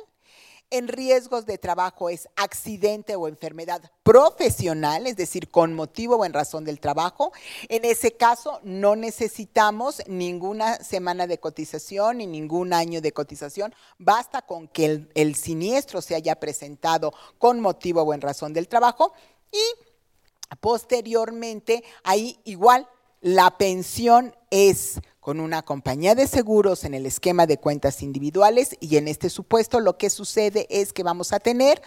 [0.70, 6.33] en riesgos de trabajo es accidente o enfermedad profesional, es decir, con motivo o en
[6.33, 7.33] razón del trabajo.
[7.68, 13.74] En ese caso no necesitamos ninguna semana de cotización ni ningún año de cotización.
[13.98, 18.68] Basta con que el, el siniestro se haya presentado con motivo o en razón del
[18.68, 19.12] trabajo
[19.52, 22.88] y posteriormente ahí igual
[23.20, 28.96] la pensión es con una compañía de seguros en el esquema de cuentas individuales y
[28.96, 31.83] en este supuesto lo que sucede es que vamos a tener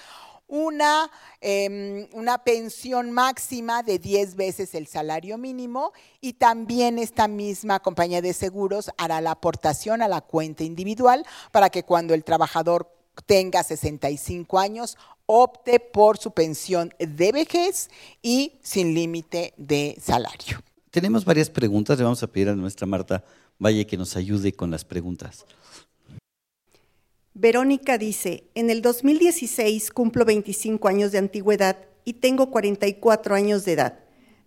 [0.48, 1.10] una,
[1.41, 8.22] em, una pensión máxima de 10 veces el salario mínimo y también esta misma compañía
[8.22, 12.91] de seguros hará la aportación a la cuenta individual para que cuando el trabajador
[13.26, 17.89] tenga 65 años opte por su pensión de vejez
[18.22, 20.60] y sin límite de salario.
[20.94, 23.24] Tenemos varias preguntas, le vamos a pedir a nuestra Marta
[23.58, 25.44] Valle que nos ayude con las preguntas.
[27.34, 33.74] Verónica dice, en el 2016 cumplo 25 años de antigüedad y tengo 44 años de
[33.74, 34.00] edad.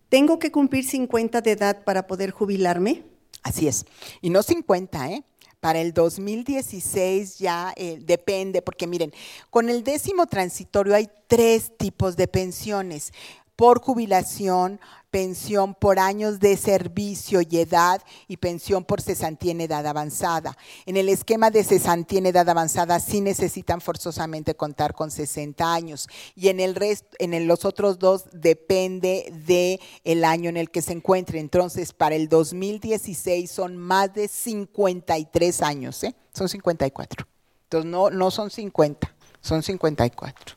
[0.08, 3.02] ¿Tengo que cumplir 50 de edad para poder jubilarme?
[3.42, 3.84] Así es.
[4.22, 5.24] Y no 50, ¿eh?
[5.58, 9.12] Para el 2016 ya eh, depende, porque miren,
[9.50, 13.12] con el décimo transitorio hay tres tipos de pensiones
[13.56, 14.78] por jubilación,
[15.10, 20.58] pensión por años de servicio y edad y pensión por cesantía en edad avanzada.
[20.84, 26.06] En el esquema de cesantía en edad avanzada sí necesitan forzosamente contar con 60 años
[26.34, 30.82] y en el resto, en los otros dos depende de el año en el que
[30.82, 31.40] se encuentre.
[31.40, 36.14] Entonces, para el 2016 son más de 53 años, ¿eh?
[36.34, 37.26] Son 54.
[37.64, 40.56] Entonces, no, no son 50, son 54.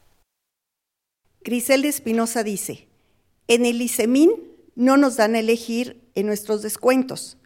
[1.41, 2.88] Grisel Espinosa dice,
[3.49, 4.31] en el ICEMIN
[4.75, 7.37] no nos dan a elegir en nuestros descuentos.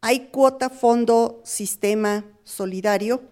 [0.00, 3.22] Hay cuota fondo sistema solidario,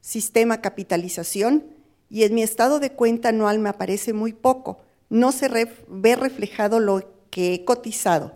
[0.00, 1.64] sistema capitalización
[2.10, 4.80] y en mi estado de cuenta anual me aparece muy poco.
[5.08, 8.34] No se ve reflejado lo que he cotizado.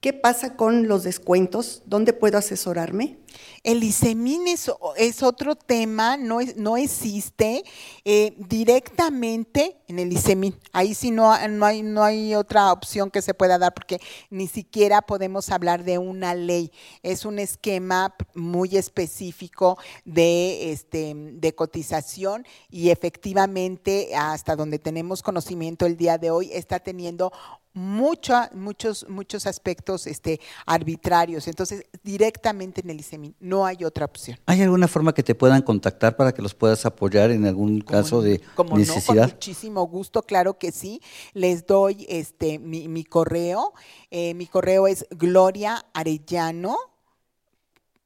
[0.00, 1.82] ¿Qué pasa con los descuentos?
[1.86, 3.18] ¿Dónde puedo asesorarme?
[3.62, 7.64] El ISEMIN es, otro tema, no, no existe
[8.04, 10.54] eh, directamente en el ISEMIN.
[10.72, 14.00] Ahí sí no, no, hay, no hay otra opción que se pueda dar porque
[14.30, 16.72] ni siquiera podemos hablar de una ley.
[17.02, 25.86] Es un esquema muy específico de, este, de cotización y efectivamente hasta donde tenemos conocimiento
[25.86, 27.32] el día de hoy está teniendo
[27.72, 31.48] muchos, muchos aspectos este, arbitrarios.
[31.48, 34.38] Entonces, directamente en el ISEMIN no hay otra opción.
[34.46, 38.22] ¿Hay alguna forma que te puedan contactar para que los puedas apoyar en algún caso
[38.22, 39.14] de Como necesidad?
[39.14, 41.00] no, con muchísimo gusto, claro que sí.
[41.32, 43.72] Les doy este mi, mi correo.
[44.10, 46.76] Eh, mi correo es Gloria Arellano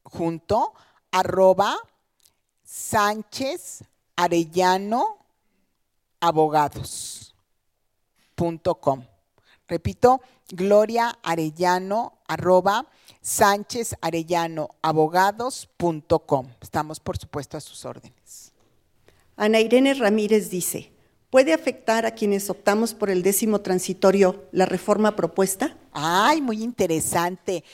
[0.04, 0.72] junto
[1.10, 1.76] arroba
[2.64, 3.84] Sánchez
[4.16, 5.18] Arellano
[6.20, 9.04] abogados.com.
[9.68, 12.86] Repito, Gloria Arellano arroba
[13.20, 16.48] Sánchez Arellano abogados.com.
[16.60, 18.52] Estamos, por supuesto, a sus órdenes.
[19.36, 20.92] Ana Irene Ramírez dice,
[21.30, 25.76] ¿puede afectar a quienes optamos por el décimo transitorio la reforma propuesta?
[25.92, 27.64] Ay, muy interesante.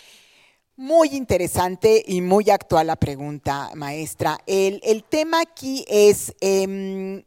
[0.76, 4.38] Muy interesante y muy actual la pregunta, maestra.
[4.44, 7.24] El, el tema aquí es eh,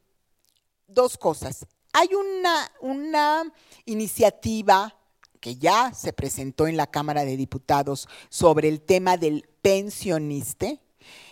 [0.88, 1.66] dos cosas.
[1.94, 3.54] Hay una, una
[3.86, 4.97] iniciativa
[5.48, 10.82] que ya se presentó en la Cámara de Diputados sobre el tema del pensioniste,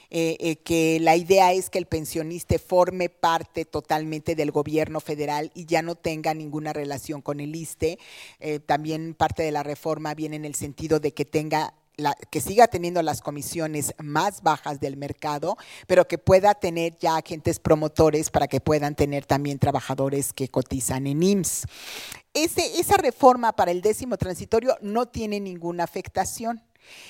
[0.10, 5.52] eh, eh, que la idea es que el pensionista forme parte totalmente del gobierno federal
[5.54, 8.00] y ya no tenga ninguna relación con el ISTE.
[8.40, 12.42] Eh, también parte de la reforma viene en el sentido de que tenga la, que
[12.42, 18.30] siga teniendo las comisiones más bajas del mercado, pero que pueda tener ya agentes promotores
[18.30, 21.68] para que puedan tener también trabajadores que cotizan en IMSS.
[22.34, 26.62] Esa reforma para el décimo transitorio no tiene ninguna afectación.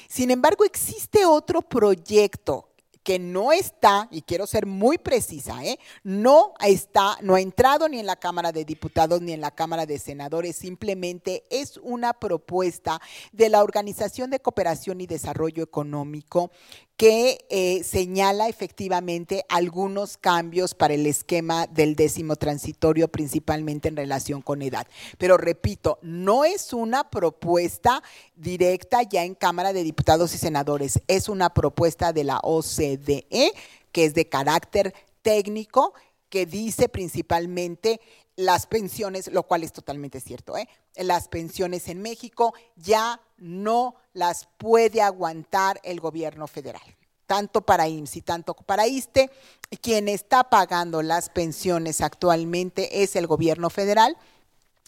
[0.08, 2.70] Sin embargo, existe otro proyecto
[3.06, 5.78] que no está, y quiero ser muy precisa, ¿eh?
[6.04, 9.86] no está, no ha entrado ni en la Cámara de Diputados ni en la Cámara
[9.86, 13.00] de Senadores, simplemente es una propuesta
[13.32, 16.50] de la Organización de Cooperación y Desarrollo Económico
[16.98, 24.42] que eh, señala efectivamente algunos cambios para el esquema del décimo transitorio, principalmente en relación
[24.42, 24.88] con edad.
[25.18, 28.02] Pero repito, no es una propuesta
[28.36, 33.52] directa ya en Cámara de Diputados y Senadores, es una propuesta de la OCDE
[33.92, 35.94] que es de carácter técnico,
[36.30, 38.02] que dice principalmente
[38.36, 40.68] las pensiones, lo cual es totalmente cierto, ¿eh?
[40.98, 46.82] las pensiones en México ya no las puede aguantar el gobierno federal,
[47.26, 49.30] tanto para IMSS y tanto para ISTE.
[49.82, 54.18] Quien está pagando las pensiones actualmente es el gobierno federal.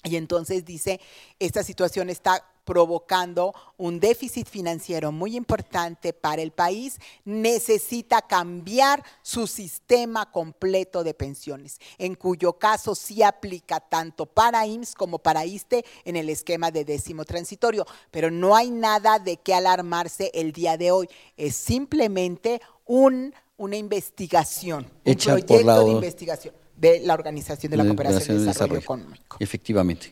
[0.04, 1.02] Y entonces dice,
[1.40, 9.48] esta situación está provocando un déficit financiero muy importante para el país, necesita cambiar su
[9.48, 15.86] sistema completo de pensiones, en cuyo caso sí aplica tanto para IMSS como para ISTE
[16.04, 17.86] en el esquema de décimo transitorio.
[18.12, 21.08] Pero no hay nada de qué alarmarse el día de hoy,
[21.38, 27.72] es simplemente un, una investigación, Hecha un por proyecto la de investigación de la Organización
[27.72, 28.82] de la Cooperación y Desarrollo Desarrollo.
[28.82, 29.38] Económico.
[29.40, 30.12] Efectivamente.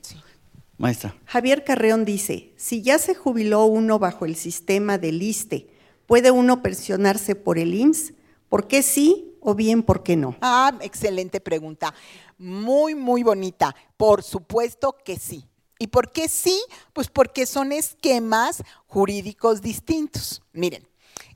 [0.78, 1.16] Maestra.
[1.26, 5.70] Javier Carreón dice, si ya se jubiló uno bajo el sistema del ISTE,
[6.06, 8.14] ¿puede uno pensionarse por el IMSS?
[8.50, 10.36] ¿Por qué sí o bien por qué no?
[10.42, 11.94] Ah, excelente pregunta.
[12.38, 13.76] Muy, muy bonita.
[13.98, 15.46] Por supuesto que sí.
[15.80, 16.62] ¿Y por qué sí?
[16.94, 20.42] Pues porque son esquemas jurídicos distintos.
[20.54, 20.88] Miren,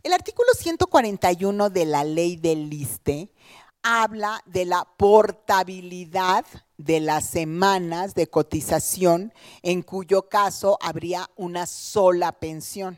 [0.03, 3.31] el artículo 141 de la ley del ISTE
[3.83, 6.45] habla de la portabilidad
[6.77, 12.97] de las semanas de cotización, en cuyo caso habría una sola pensión.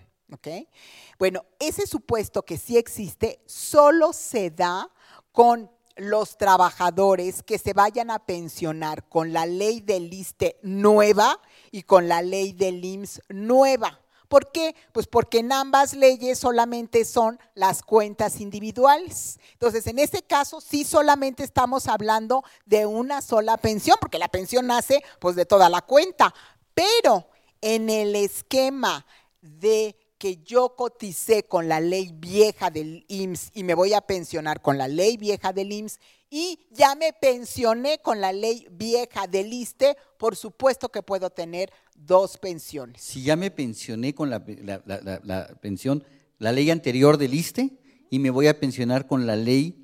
[1.20, 4.90] Bueno, ese supuesto que sí existe solo se da
[5.32, 11.84] con los trabajadores que se vayan a pensionar con la ley del ISTE nueva y
[11.84, 14.00] con la ley del IMSS nueva.
[14.32, 14.76] ¿Por qué?
[14.94, 19.38] Pues porque en ambas leyes solamente son las cuentas individuales.
[19.52, 24.68] Entonces, en este caso, sí solamente estamos hablando de una sola pensión, porque la pensión
[24.68, 26.34] nace pues de toda la cuenta.
[26.74, 27.28] Pero
[27.60, 29.06] en el esquema
[29.42, 34.62] de que yo coticé con la ley vieja del IMSS y me voy a pensionar
[34.62, 36.00] con la ley vieja del IMSS
[36.34, 41.72] y ya me pensioné con la ley vieja del ISTE, por supuesto que puedo tener
[41.94, 43.02] dos pensiones.
[43.02, 44.82] Si ya me pensioné con la, la-
[45.24, 46.04] la- pensión,
[46.40, 47.70] la ley anterior del ISTE
[48.10, 49.78] y me voy a pensionar con la ley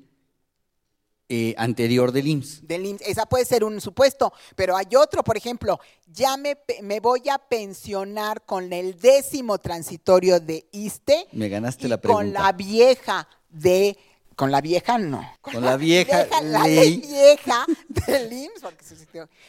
[1.28, 2.66] eh, anterior del IMSS.
[2.66, 3.02] Del IMSS.
[3.06, 7.36] Esa puede ser un supuesto, pero hay otro, por ejemplo, ya me, me voy a
[7.36, 12.24] pensionar con el décimo transitorio de ISTE Me ganaste y la pregunta.
[12.24, 13.98] con la vieja de...
[14.38, 15.28] Con la vieja no.
[15.40, 16.96] Con la vieja la ley ley.
[17.00, 18.84] vieja del IMSS, porque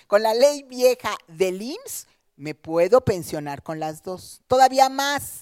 [0.08, 4.42] con la ley vieja del IMSS me puedo pensionar con las dos.
[4.48, 5.42] Todavía más,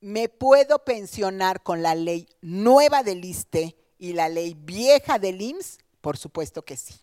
[0.00, 5.78] me puedo pensionar con la ley nueva del ISTE y la ley vieja del IMSS,
[6.00, 6.94] por supuesto que sí.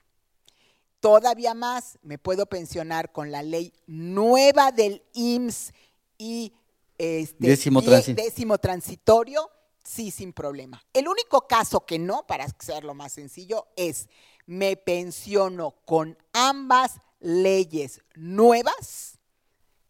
[1.01, 5.73] Todavía más, me puedo pensionar con la ley nueva del IMSS
[6.17, 6.53] y
[6.97, 9.49] este, Décimo vie- transi- décimo transitorio,
[9.83, 10.83] sí, sin problema.
[10.93, 14.07] El único caso que no, para hacerlo más sencillo, es
[14.45, 19.17] me pensiono con ambas leyes nuevas,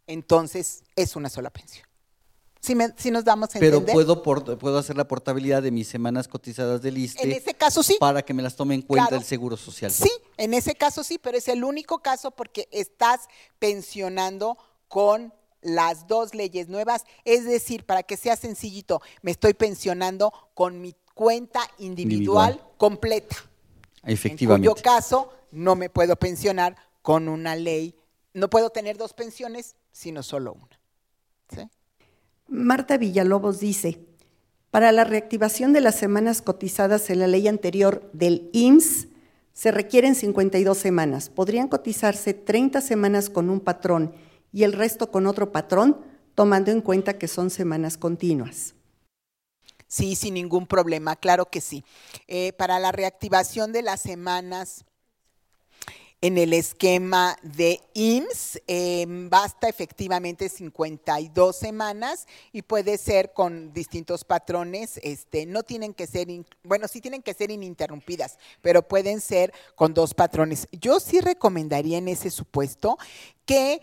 [0.07, 1.87] entonces es una sola pensión.
[2.61, 3.93] Si, me, si nos damos a Pero entender.
[3.93, 7.83] puedo, por- puedo hacer la portabilidad de mis semanas cotizadas del ISSSTE En ese caso
[7.83, 7.97] sí.
[7.99, 9.21] para que me las tome en cuenta Claro.
[9.21, 9.91] el Seguro Social.
[9.91, 13.27] Sí, en ese caso sí, pero es el único caso porque estás
[13.59, 15.33] pensionando con
[15.63, 17.03] las dos leyes nuevas.
[17.25, 22.77] Es decir, para que sea sencillito, me estoy pensionando con mi cuenta individual, Individual.
[22.77, 23.35] completa.
[24.03, 24.67] Efectivamente.
[24.67, 27.95] En cuyo caso no me puedo pensionar con una ley.
[28.33, 30.79] No puedo tener dos pensiones, sino solo una.
[31.55, 31.69] ¿Sí?
[32.47, 33.99] Marta Villalobos dice,
[34.71, 39.07] para la reactivación de las semanas cotizadas en la ley anterior del IMSS,
[39.53, 41.29] se requieren 52 semanas.
[41.29, 44.13] Podrían cotizarse 30 semanas con un patrón
[44.53, 45.99] y el resto con otro patrón,
[46.35, 48.75] tomando en cuenta que son semanas continuas.
[49.87, 51.83] Sí, sin ningún problema, claro que sí.
[52.27, 54.85] Eh, para la reactivación de las semanas
[56.21, 64.23] en el esquema de IMSS, eh, basta efectivamente 52 semanas y puede ser con distintos
[64.23, 65.01] patrones.
[65.03, 66.27] Este, no tienen que ser,
[66.63, 70.69] bueno, sí tienen que ser ininterrumpidas, pero pueden ser con dos patrones.
[70.71, 72.97] Yo sí recomendaría en ese supuesto
[73.45, 73.81] que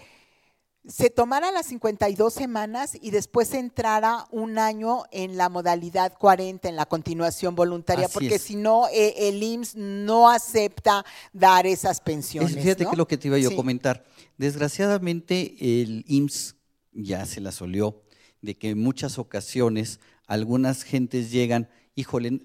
[0.86, 6.76] se tomara las 52 semanas y después entrara un año en la modalidad 40, en
[6.76, 8.42] la continuación voluntaria, Así porque es.
[8.42, 11.04] si no, eh, el IMSS no acepta
[11.34, 12.54] dar esas Es- pensiones.
[12.54, 12.90] fíjate ¿no?
[12.90, 13.54] que es lo que te iba yo Sí.
[13.54, 14.04] a comentar.
[14.38, 16.56] Desgraciadamente el IMSS
[16.92, 18.02] ya se la solió
[18.40, 22.40] de que en muchas ocasiones algunas gentes llegan, híjole,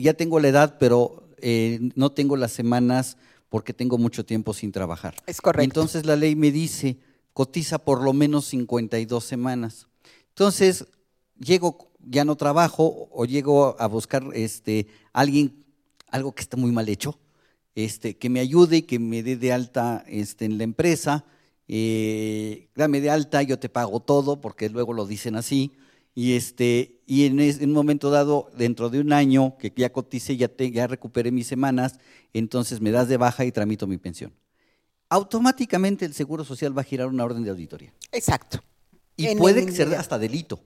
[0.00, 3.16] ya tengo la edad, pero eh, no tengo las semanas
[3.48, 5.14] porque tengo mucho tiempo sin trabajar.
[5.26, 5.62] Es correcto.
[5.62, 6.98] Y entonces la ley me dice,
[7.36, 9.88] cotiza por lo menos 52 semanas.
[10.30, 10.86] Entonces,
[11.38, 15.62] llego, ya no trabajo o llego a buscar este, alguien,
[16.10, 17.18] algo que está muy mal hecho,
[17.74, 21.26] este, que me ayude, que me dé de alta este, en la empresa,
[21.68, 25.72] eh, dame de alta, yo te pago todo, porque luego lo dicen así,
[26.14, 30.38] y, este, y en, es- un momento dado, dentro de un año que ya cotice,
[30.38, 31.98] ya, te, ya recuperé mis semanas,
[32.32, 34.32] entonces me das de baja y tramito mi pensión.
[35.08, 37.92] Automáticamente el Seguro Social va a girar una orden de auditoría.
[38.12, 38.62] Exacto.
[39.16, 40.60] Y En puede ser hasta delito.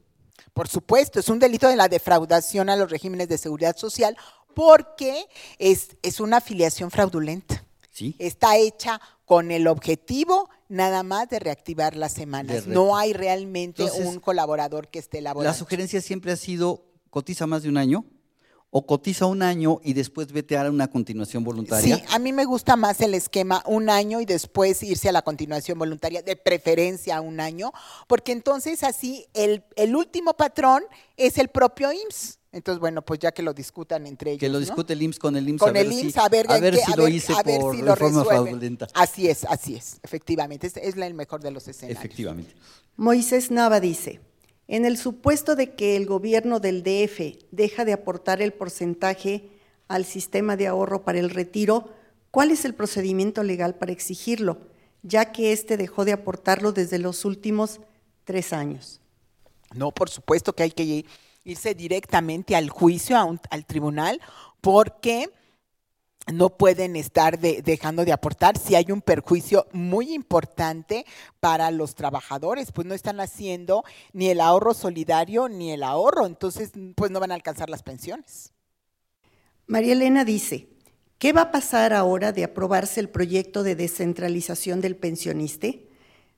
[0.53, 4.17] Por supuesto, es un delito de la defraudación a los regímenes de seguridad social
[4.55, 5.27] porque
[5.59, 7.65] es, es una afiliación fraudulenta.
[7.91, 8.17] ¿sí?
[8.19, 12.67] Está hecha con el objetivo nada más de reactivar las semanas.
[12.67, 15.57] No hay realmente Entonces, un colaborador que esté La elaborando.
[15.59, 18.05] sugerencia siempre ha sido cotiza más de un año
[18.73, 21.97] o cotiza un año y después vete a una continuación voluntaria.
[21.97, 25.23] Sí, a mí me gusta más el esquema un año y después irse a la
[25.23, 27.73] continuación voluntaria, de preferencia un año,
[28.07, 30.85] porque entonces así el, el último patrón
[31.17, 32.39] es el propio IMSS.
[32.53, 34.41] Entonces, bueno, pues ya que lo discutan entre ellos.
[34.41, 34.61] Que lo ¿no?
[34.61, 35.61] discute el IMSS con el IMSS.
[35.61, 37.03] Con a ver el si- IMSS, a ver, a en ver qué- si a lo
[37.05, 38.89] ver- hice a ver por si lo fraudulenta.
[38.95, 41.99] Así es, así es, efectivamente, es, es el mejor de los escenarios.
[41.99, 42.53] Efectivamente.
[42.97, 44.21] Moisés Nava dice,
[44.73, 49.51] en el supuesto de que el gobierno del DF deja de aportar el porcentaje
[49.89, 51.93] al sistema de ahorro para el retiro,
[52.31, 54.59] ¿cuál es el procedimiento legal para exigirlo,
[55.03, 57.81] ya que éste dejó de aportarlo desde los últimos
[58.25, 59.01] tres años?
[59.75, 61.07] No, por supuesto que hay que ir-
[61.43, 63.17] irse directamente al juicio,
[63.51, 64.21] al tribunal,
[64.61, 65.31] porque
[66.33, 71.05] no pueden estar de- dejando de aportar si hay un perjuicio muy importante
[71.41, 76.73] para los trabajadores, pues no están haciendo ni el ahorro solidario ni el ahorro, entonces
[76.95, 78.53] pues no van a alcanzar las pensiones.
[79.67, 80.69] María Elena dice,
[81.19, 85.89] ¿qué va a pasar ahora de aprobarse el proyecto de descentralización del pensioniste?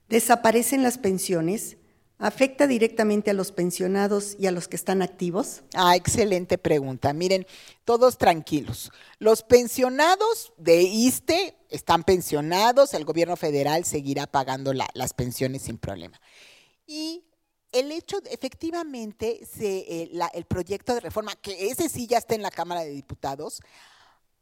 [0.08, 1.78] ¿Desaparecen las pensiones?
[2.22, 5.62] ¿Afecta directamente a los pensionados y a los que están activos?
[5.74, 7.12] Ah, excelente pregunta.
[7.12, 7.48] Miren,
[7.84, 8.92] todos tranquilos.
[9.18, 15.78] Los pensionados de ISTE están pensionados, el gobierno federal seguirá pagando la- las pensiones sin
[15.78, 16.20] problema.
[16.86, 17.24] Y
[17.72, 22.52] el hecho, efectivamente, eh, el proyecto de reforma, que ese sí ya está en la
[22.52, 23.60] Cámara de Diputados,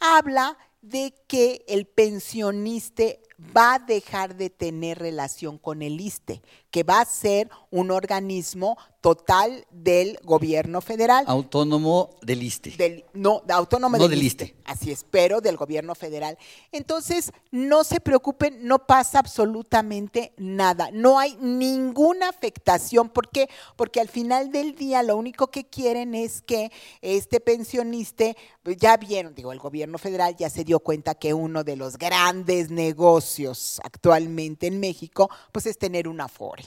[0.01, 3.23] habla de que el pensioniste
[3.57, 8.77] va a dejar de tener relación con el ISTE, que va a ser un organismo
[9.01, 11.25] total del gobierno federal.
[11.27, 12.41] Autónomo del.
[12.77, 14.27] Del, no, autónomo No del, del.
[14.27, 14.55] ISSSTE.
[14.65, 16.39] Así es, pero del gobierno federal.
[16.73, 20.91] Entonces, no se preocupen, no pasa absolutamente nada.
[20.93, 23.09] No hay ninguna afectación.
[23.09, 23.49] ¿Por qué?
[23.77, 28.25] Porque al final del día lo único que quieren es que este pensionista,
[28.63, 31.97] pues, ya vieron, digo, el gobierno federal ya se dio cuenta que uno de los
[31.97, 36.60] grandes negocios actualmente en México, pues es tener una FORE.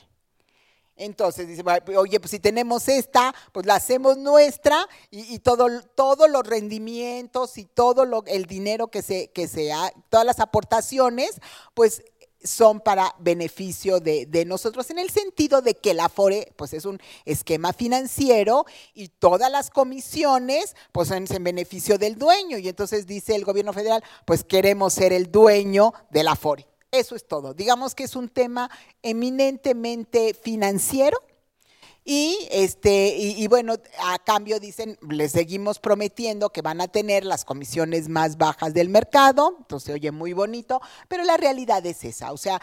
[0.96, 1.64] Entonces dice,
[1.96, 7.66] oye, pues si tenemos esta, pues la hacemos nuestra y, todo, todos los rendimientos y
[7.66, 11.42] todo lo, el dinero que se, que sea, todas las aportaciones,
[11.74, 12.04] pues
[12.44, 16.86] son para beneficio de, de, nosotros en el sentido de que la FORE pues es
[16.86, 23.08] un esquema financiero y todas las comisiones pues son en beneficio del dueño y entonces
[23.08, 26.68] dice el gobierno federal pues queremos ser el dueño de la FORE.
[26.94, 27.56] Eso es todo.
[27.56, 28.70] Digamos que es un tema
[29.02, 31.18] eminentemente financiero.
[32.06, 37.46] Y este, y, bueno, a cambio dicen, les seguimos prometiendo que van a tener las
[37.46, 42.38] comisiones más bajas del mercado, entonces oye muy bonito, pero la realidad es esa, o
[42.38, 42.62] sea,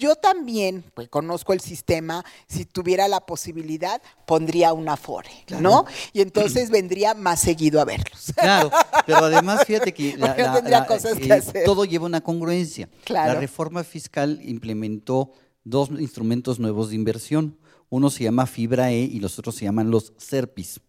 [0.00, 5.30] yo también, pues conozco el sistema, si tuviera la posibilidad, pondría una Afore,
[5.60, 5.84] ¿no?
[6.12, 8.32] Y entonces vendría más seguido a verlos.
[8.34, 8.70] Claro,
[9.06, 12.88] pero además fíjate que, eh, todo lleva una congruencia.
[13.08, 15.32] La reforma fiscal implementó
[15.64, 17.58] dos instrumentos nuevos de inversión.
[17.90, 20.80] Uno se llama Fibra E y los otros se llaman los CERPIS.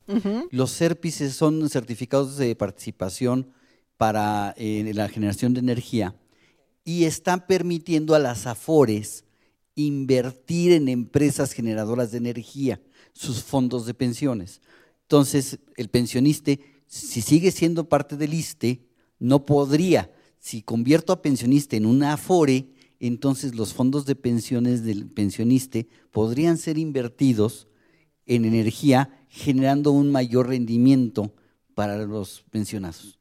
[0.51, 3.51] Los CERPIS son certificados de participación
[3.97, 6.15] para eh, la generación de energía
[6.83, 9.23] y están permitiendo a las AFORES
[9.75, 12.81] invertir en empresas generadoras de energía,
[13.13, 14.61] sus fondos de pensiones.
[15.03, 16.51] Entonces, el pensionista,
[16.87, 18.81] si sigue siendo parte del ISTE,
[19.19, 22.67] no podría, si convierto a pensionista en una AFORE,
[22.99, 25.79] entonces los fondos de pensiones del pensionista
[26.11, 27.67] podrían ser invertidos
[28.25, 31.33] en energía generando un mayor rendimiento
[31.73, 33.20] para los pensionados.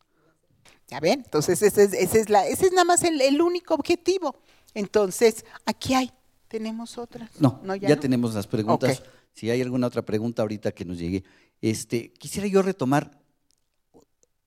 [0.90, 1.22] ¿Ya ven?
[1.24, 4.34] Entonces, ese es, ese es, la, ese es nada más el, único objetivo.
[4.74, 6.10] Entonces, aquí hay,
[6.48, 7.30] tenemos otras.
[7.40, 9.02] No, ya, tenemos las preguntas.
[9.32, 11.22] Si hay alguna otra pregunta ahorita que nos llegue.
[11.60, 13.20] Este, quisiera yo retomar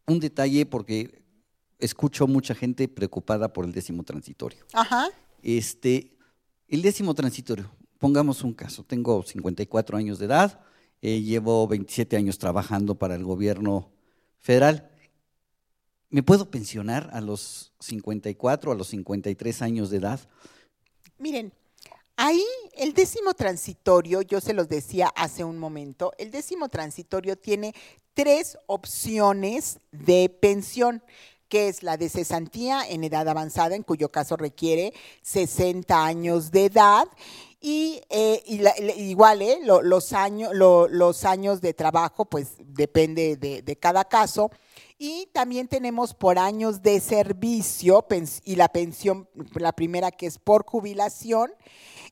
[0.05, 1.23] un detalle porque
[1.79, 4.65] escucho mucha gente preocupada por el décimo transitorio.
[4.73, 5.07] Ajá.
[5.41, 6.17] Este,
[6.67, 7.69] el décimo transitorio,
[7.99, 10.59] pongamos un caso, tengo 54 años de edad,
[11.01, 13.91] eh, llevo 27 años trabajando para el gobierno
[14.39, 14.89] federal
[16.13, 20.19] ¿Me puedo pensionar a los 54, a los 53 años de edad?
[21.17, 21.51] Miren,
[22.17, 22.45] ahí
[22.75, 27.73] el décimo transitorio, yo se los decía hace un momento, el décimo transitorio tiene
[28.13, 31.01] tres opciones de pensión
[31.49, 34.93] que es la de cesantía en edad avanzada, en cuyo caso requiere
[35.23, 37.07] 60 años de edad,
[37.59, 38.43] y, eh,
[38.97, 39.57] igual, eh,
[40.11, 44.51] años, los años de trabajo, pues depende de cada caso.
[45.05, 48.07] Y también tenemos por años de servicio
[48.45, 51.51] y la pensión, la primera que es por jubilación.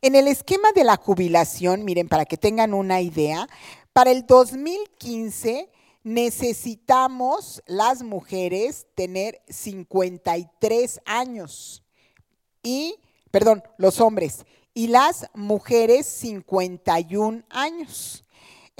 [0.01, 3.47] En el esquema de la jubilación, miren, para que tengan una idea,
[3.93, 5.69] para el 2015
[6.03, 11.83] necesitamos las mujeres tener 53 años
[12.61, 12.95] y,
[13.31, 18.25] perdón, los hombres, y las mujeres 51 años.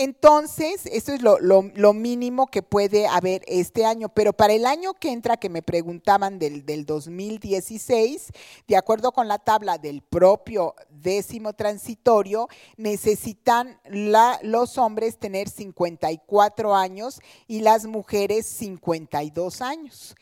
[0.04, 4.10] Entonces, eso es lo, mínimo que puede haber este año.
[4.10, 8.32] Pero para el año que entra, que me preguntaban del, del 2016,
[8.68, 12.48] de acuerdo con la tabla del propio décimo transitorio,
[12.78, 13.80] necesitan
[14.42, 20.16] los hombres tener 54 años y las mujeres 52 años.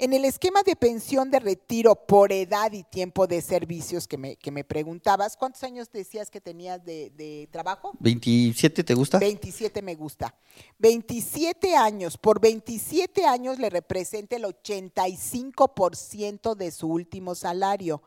[0.00, 4.36] En el esquema de pensión de retiro por edad y tiempo de servicios que me,
[4.36, 7.90] que me preguntabas, ¿cuántos años decías que tenías de, trabajo?
[7.98, 9.18] 27, ¿te gusta?
[9.18, 10.32] 27 me gusta.
[10.78, 18.00] 27 años, por 27 años le representa el 85% de su último salario.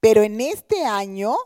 [0.00, 1.36] Pero en este año,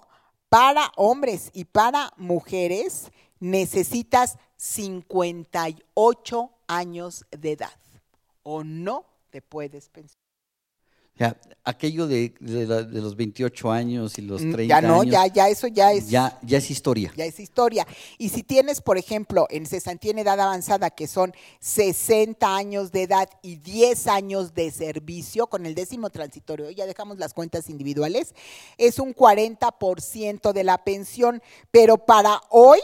[0.48, 7.76] para hombres y para mujeres, necesitas 58 años de edad.
[8.42, 9.04] ¿O no?
[9.30, 10.20] Te puedes pensar.
[11.20, 15.66] Ya, aquello de, los 28 años y los 30 mm, ya no, Ya, ya, eso
[15.66, 16.08] ya es.
[16.08, 17.12] Ya, ya es historia.
[17.14, 17.86] Ya es historia.
[18.16, 23.02] Y si tienes, por ejemplo, en cesantía en edad avanzada, que son 60 años de
[23.02, 28.34] edad y 10 años de servicio, con el décimo transitorio, ya dejamos las cuentas individuales,
[28.78, 31.42] es un 40% de la pensión.
[31.70, 32.78] Pero para hoy,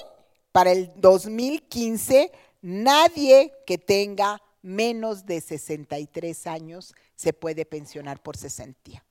[0.53, 2.30] para el 2015,
[2.61, 9.04] nadie que tenga menos de 63 años se puede pensionar por cesantía.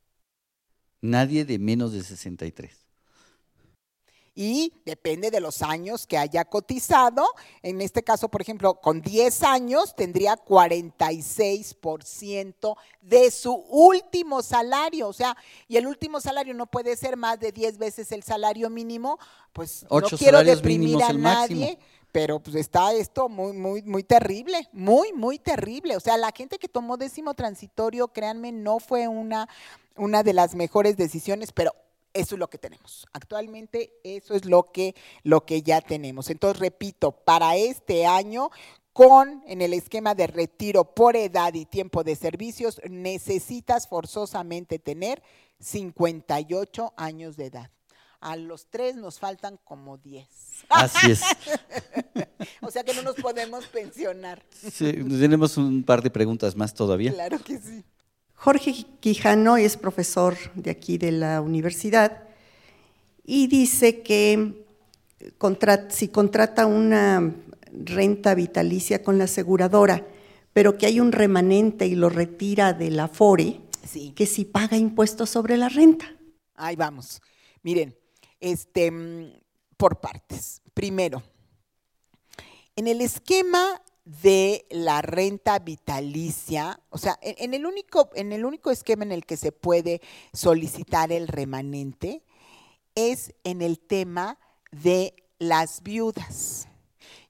[1.01, 2.85] Nadie de menos de 63.
[4.37, 7.25] Y depende de los años que haya cotizado.
[7.63, 15.07] En este caso, por ejemplo, con 10 años tendría 46% de su último salario.
[15.07, 15.37] O sea,
[15.69, 19.19] y el último salario no puede ser más de 10 veces el salario mínimo.
[19.53, 21.79] Pues no quiero deprimir a nadie
[22.15, 25.97] pero pues está esto muy, muy, muy terrible, muy, muy terrible.
[25.97, 29.49] O sea, la gente que tomó décimo transitorio, créanme, no fue una,
[29.97, 31.73] una de las mejores decisiones, pero
[32.13, 33.05] Eso es lo que tenemos.
[33.11, 36.29] Actualmente eso es lo que, lo que ya tenemos.
[36.29, 38.49] Entonces, repito, para este año,
[38.93, 45.21] con en el esquema de retiro por edad y tiempo de servicios, necesitas forzosamente tener
[45.59, 47.74] 58 años de edad.
[48.25, 50.27] A los tres nos faltan como 10.
[50.69, 51.21] Así es.
[52.61, 54.43] o sea que no nos podemos pensionar.
[54.51, 57.13] Sí, tenemos un par de preguntas más todavía.
[57.13, 57.83] Claro que sí.
[58.33, 62.23] Jorge Quijano es profesor de aquí de la universidad
[63.23, 64.65] y dice que
[65.89, 67.31] si contrata una
[67.71, 70.03] renta vitalicia con la aseguradora,
[70.51, 73.61] pero que hay un remanente y lo retira de la FORE,
[74.15, 76.07] que si paga impuestos sobre la renta.
[76.55, 77.21] Ahí vamos.
[77.61, 77.95] Miren,
[78.39, 79.33] este, mm,
[79.77, 80.61] por partes.
[80.73, 81.23] Primero,
[82.75, 88.69] en el esquema de la renta vitalicia, o sea, en, el único, en el único
[88.69, 92.23] esquema en el que se puede solicitar el remanente
[92.93, 94.37] es en el tema
[94.71, 96.67] de las viudas.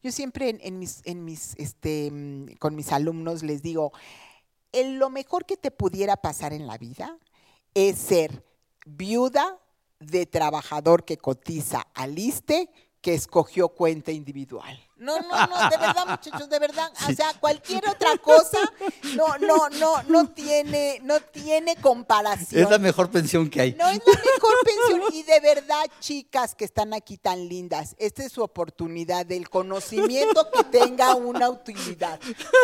[0.03, 3.93] Yo siempre en, mis, en mis, este, mm, con mis alumnos les digo,
[4.73, 7.17] lo mejor que te pudiera pasar en la vida
[7.73, 8.43] es ser
[8.85, 9.59] viuda
[9.99, 12.69] de trabajador que cotiza al ISTE
[13.05, 14.79] que escogió cuenta individual.
[14.95, 16.91] No, no, no, de verdad, muchachos, de verdad.
[17.07, 18.57] O sea, cualquier otra cosa
[19.15, 22.63] no, no, no, no tiene, no tiene comparación.
[22.63, 23.73] Es la mejor pensión que hay.
[23.73, 25.13] No es la mejor pensión.
[25.13, 30.49] Y de verdad, chicas que están aquí tan lindas, esta es su oportunidad del conocimiento
[30.49, 32.19] que tenga una utilidad.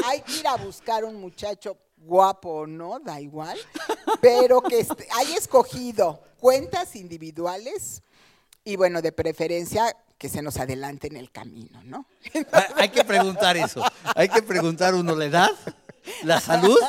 [0.07, 3.57] Hay que ir a buscar un muchacho guapo no, da igual,
[4.21, 4.85] pero que
[5.17, 8.01] haya escogido cuentas individuales
[8.63, 12.05] y bueno, de preferencia que se nos adelante en el camino, ¿no?
[12.75, 13.83] Hay que preguntar eso.
[14.15, 15.51] Hay que preguntar uno la edad,
[16.23, 16.77] la salud.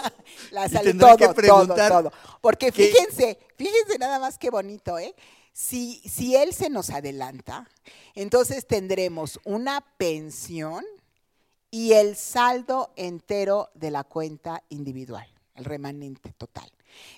[0.50, 2.12] La salud, todo, que preguntar todo, todo.
[2.40, 5.14] Porque fíjense, fíjense nada más qué bonito, ¿eh?
[5.52, 7.68] Si, si él se nos adelanta,
[8.14, 10.84] entonces tendremos una pensión
[11.74, 16.70] y el saldo entero de la cuenta individual, el remanente total.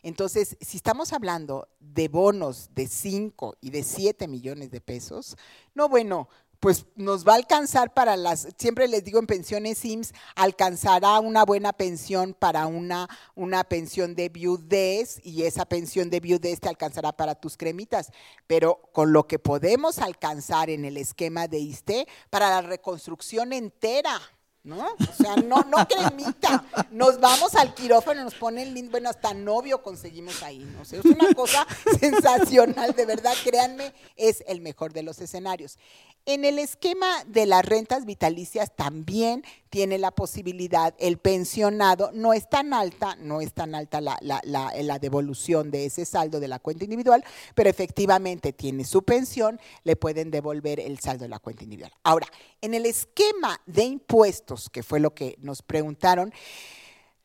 [0.05, 5.37] Entonces, si estamos hablando de bonos de 5 y de 7 millones de pesos,
[5.75, 6.29] no, bueno,
[6.61, 11.45] pues nos va a alcanzar para las, siempre les digo en pensiones SIMS, alcanzará una
[11.45, 17.11] buena pensión para una, una pensión de viudez y esa pensión de viudez te alcanzará
[17.11, 18.13] para tus cremitas,
[18.47, 24.21] pero con lo que podemos alcanzar en el esquema de ISTE para la reconstrucción entera
[24.65, 24.87] ¿no?
[24.87, 26.65] O sea, no, no cremita.
[26.91, 30.83] Nos vamos al quirófano, nos ponen lindo, bueno, hasta novio conseguimos ahí, ¿no?
[30.83, 31.67] es una cosa
[32.01, 35.79] sensacional, de verdad, créanme, es el mejor de los escenarios.
[36.27, 42.49] En el esquema de las rentas vitalicias también tiene la posibilidad, el pensionado, no es
[42.49, 46.85] tan alta, no es tan alta la, la, devolución de ese saldo de la cuenta
[46.85, 47.23] individual,
[47.55, 51.93] pero efectivamente tiene su pensión, le pueden devolver el saldo de la cuenta individual.
[52.05, 52.29] Ahora,
[52.63, 56.33] en el esquema de impuestos, que fue lo que nos preguntaron,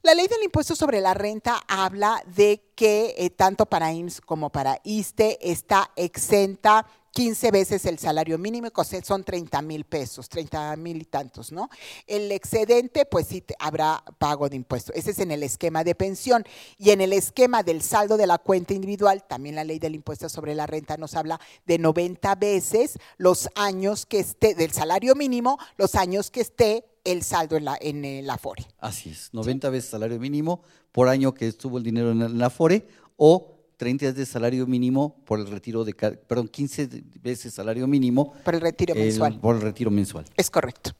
[0.01, 4.49] la ley del impuesto sobre la renta habla de que eh, tanto para IMSS como
[4.49, 8.69] para ISTE está exenta 15 veces el salario mínimo,
[9.03, 11.69] son 30 mil pesos, 30 mil y tantos, ¿no?
[12.07, 14.95] El excedente, pues sí, habrá pago de impuestos.
[14.95, 16.43] Ese es en el esquema de pensión.
[16.77, 20.29] Y en el esquema del saldo de la cuenta individual, también la ley del impuesto
[20.29, 25.57] sobre la renta nos habla de 90 veces los años que esté, del salario mínimo,
[25.77, 28.65] los años que esté el saldo en la, en el Afore.
[28.79, 32.87] Así es, 90 veces salario mínimo por año que estuvo el dinero en el Afore
[33.15, 36.89] o 30 días de salario mínimo por el retiro de, perdón, 15
[37.21, 38.33] veces salario mínimo.
[38.43, 39.39] Por el retiro mensual.
[39.39, 40.25] Por el retiro mensual.
[40.35, 40.91] Es correcto.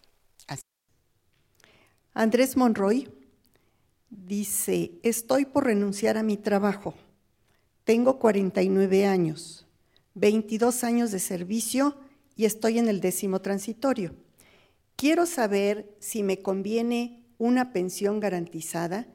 [2.13, 3.09] Andrés Monroy
[4.09, 6.93] dice, estoy por renunciar a mi trabajo.
[7.83, 9.67] Tengo 49 años,
[10.13, 11.97] 22 años de servicio
[12.37, 14.15] y estoy en el décimo transitorio.
[14.95, 19.05] Quiero saber si me conviene una pensión garantizada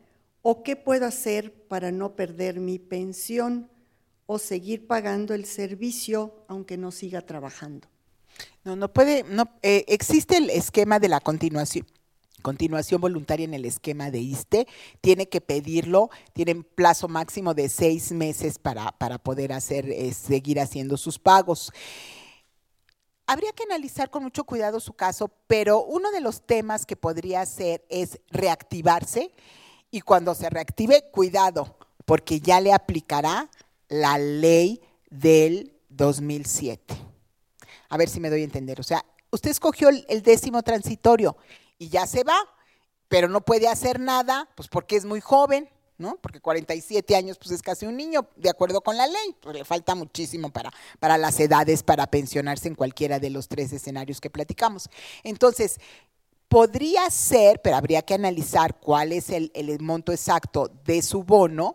[0.47, 3.71] ¿O qué puedo hacer para no perder mi pensión
[4.27, 7.89] o seguir pagando el servicio aunque no siga trabajando?
[8.63, 11.87] No, no puede, no, eh, existe el esquema de la continuación
[12.43, 14.69] continuación voluntaria en el esquema de ISTE,
[15.01, 20.61] tiene que pedirlo, tienen plazo máximo de seis meses para, para poder hacer, eh, seguir
[20.61, 21.73] haciendo sus pagos.
[23.27, 27.41] Habría que analizar con mucho cuidado su caso, pero uno de los temas que podría
[27.41, 29.33] hacer es reactivarse
[29.95, 33.49] y cuando se reactive, cuidado, porque ya le aplicará
[33.87, 36.97] la ley del 2007.
[37.91, 38.81] A ver si me doy a entender.
[38.81, 41.37] O sea, usted escogió el, décimo transitorio
[41.79, 42.37] y ya se va,
[43.07, 45.71] pero no puede hacer nada, pues porque es muy joven.
[45.97, 46.17] ¿no?
[46.21, 49.65] Porque 47 años pues es casi un niño, de acuerdo con la ley, pero le
[49.65, 54.29] falta muchísimo para, para las edades para pensionarse en cualquiera de los tres escenarios que
[54.29, 54.91] platicamos.
[55.23, 55.79] Entonces,
[56.55, 59.51] podría ser, pero habría que analizar cuál es el,
[59.81, 61.75] monto exacto de su bono,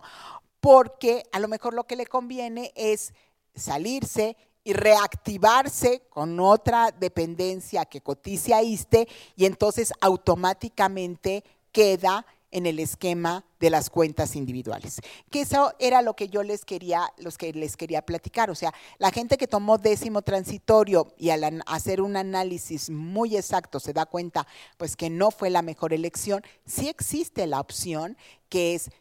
[0.61, 3.13] porque a lo mejor lo que le conviene es
[3.53, 12.65] salirse y reactivarse con otra dependencia que cotice a ISTE y entonces automáticamente queda en
[12.65, 15.01] el esquema de las cuentas individuales.
[15.29, 18.49] Que eso era lo que yo les quería, los que les quería platicar.
[18.49, 23.79] O sea, la gente que tomó décimo transitorio y al hacer un análisis muy exacto
[23.79, 24.47] se da cuenta
[24.77, 28.17] pues que no fue la mejor elección, sí existe la opción
[28.49, 28.91] que es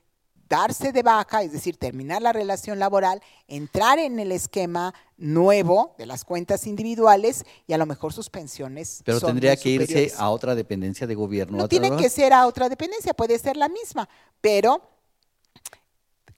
[0.49, 6.07] darse de baja, es decir, terminar la relación laboral, entrar en el esquema nuevo de
[6.07, 9.03] las cuentas individuales y a lo mejor sus pensiones.
[9.05, 11.59] Pero tendría que irse a otra dependencia de gobierno.
[11.59, 14.09] No tiene que ser a otra dependencia, puede ser la misma,
[14.41, 14.83] pero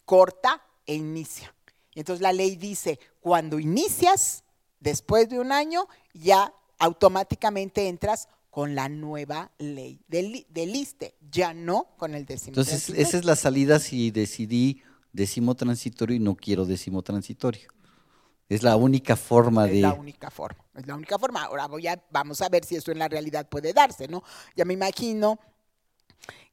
[0.05, 1.55] corta e inicia.
[1.95, 4.43] Entonces la ley dice, cuando inicias,
[4.81, 11.55] después de un año, ya automáticamente entras con la nueva ley del, del ISTE, ya
[11.55, 14.82] no con el décimo Entonces, esa es la salida si decidí
[15.12, 17.68] décimo transitorio y no quiero décimo transitorio.
[18.48, 19.76] Es la única forma de...
[19.76, 21.44] Es la única forma, es la única forma.
[21.44, 24.24] Ahora voy a, vamos a ver si eso en la realidad puede darse, ¿no?
[24.57, 25.38] Ya me imagino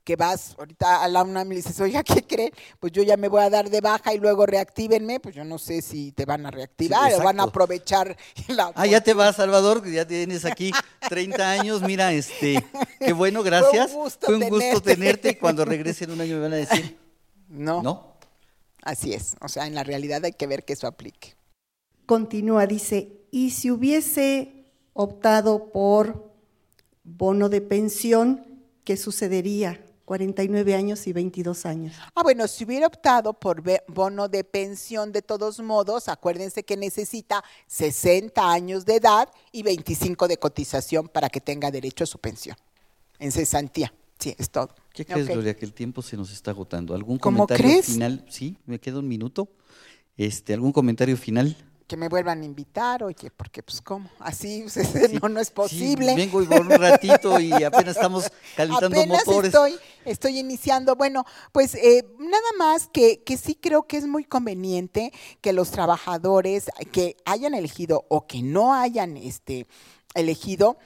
[0.08, 2.52] que vas ahorita a la UNAM y le dices, oiga, ¿qué creen?
[2.80, 5.58] Pues yo ya me voy a dar de baja y luego reactívenme, pues yo no
[5.58, 8.16] sé si te van a reactivar o van a aprovechar
[8.48, 8.72] la...
[8.74, 10.72] Ah, ya te vas, Salvador, ya tienes aquí
[11.10, 12.64] 30 años, mira, este,
[13.02, 13.92] qué bueno, gracias.
[13.92, 14.72] Fue un gusto, Fue un tenerte.
[14.72, 16.98] gusto tenerte y cuando regrese en un año me van a decir...
[17.50, 17.84] No.
[17.84, 18.14] ¿No?
[18.84, 21.36] Así es, o sea, en la realidad hay que ver que eso aplique.
[22.06, 26.32] Continúa, dice, y si hubiese optado por
[27.04, 28.46] bono de pensión,
[28.86, 29.82] ¿qué sucedería?
[30.08, 31.94] 49 años y 22 años.
[32.16, 37.44] Ah, bueno, si hubiera optado por bono de pensión de todos modos, acuérdense que necesita
[37.68, 42.56] 60 años de edad y 25 de cotización para que tenga derecho a su pensión
[43.20, 43.94] en cesantía.
[44.18, 44.70] Sí, es todo.
[44.94, 45.36] ¿Qué crees, okay.
[45.36, 45.58] Gloria?
[45.58, 46.96] Que el tiempo se nos está agotando.
[46.96, 47.88] ¿Algún comentario crees?
[47.88, 48.26] final?
[48.30, 49.50] Sí, me queda un minuto.
[50.16, 51.58] Este, ¿Algún comentario final?
[51.88, 54.82] Que me vuelvan a invitar, oye, porque pues cómo, así sí,
[55.22, 56.10] no, no es posible.
[56.10, 59.54] Sí, vengo y por un ratito y apenas estamos calentando apenas motores.
[59.54, 59.76] Estoy,
[60.06, 60.96] estoy iniciando.
[60.96, 65.72] Bueno, pues eh, nada más que, que sí creo que es muy conveniente que los
[65.72, 69.66] trabajadores que hayan elegido o que no hayan este,
[70.14, 70.78] elegido,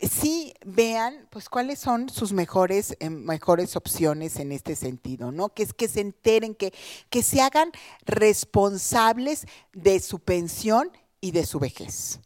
[0.00, 5.48] sí vean pues cuáles son sus mejores, eh, mejores opciones en este sentido, ¿no?
[5.48, 6.72] Que es que se enteren, que,
[7.10, 7.72] que se hagan
[8.06, 10.90] responsables de su pensión
[11.20, 12.20] y de su vejez.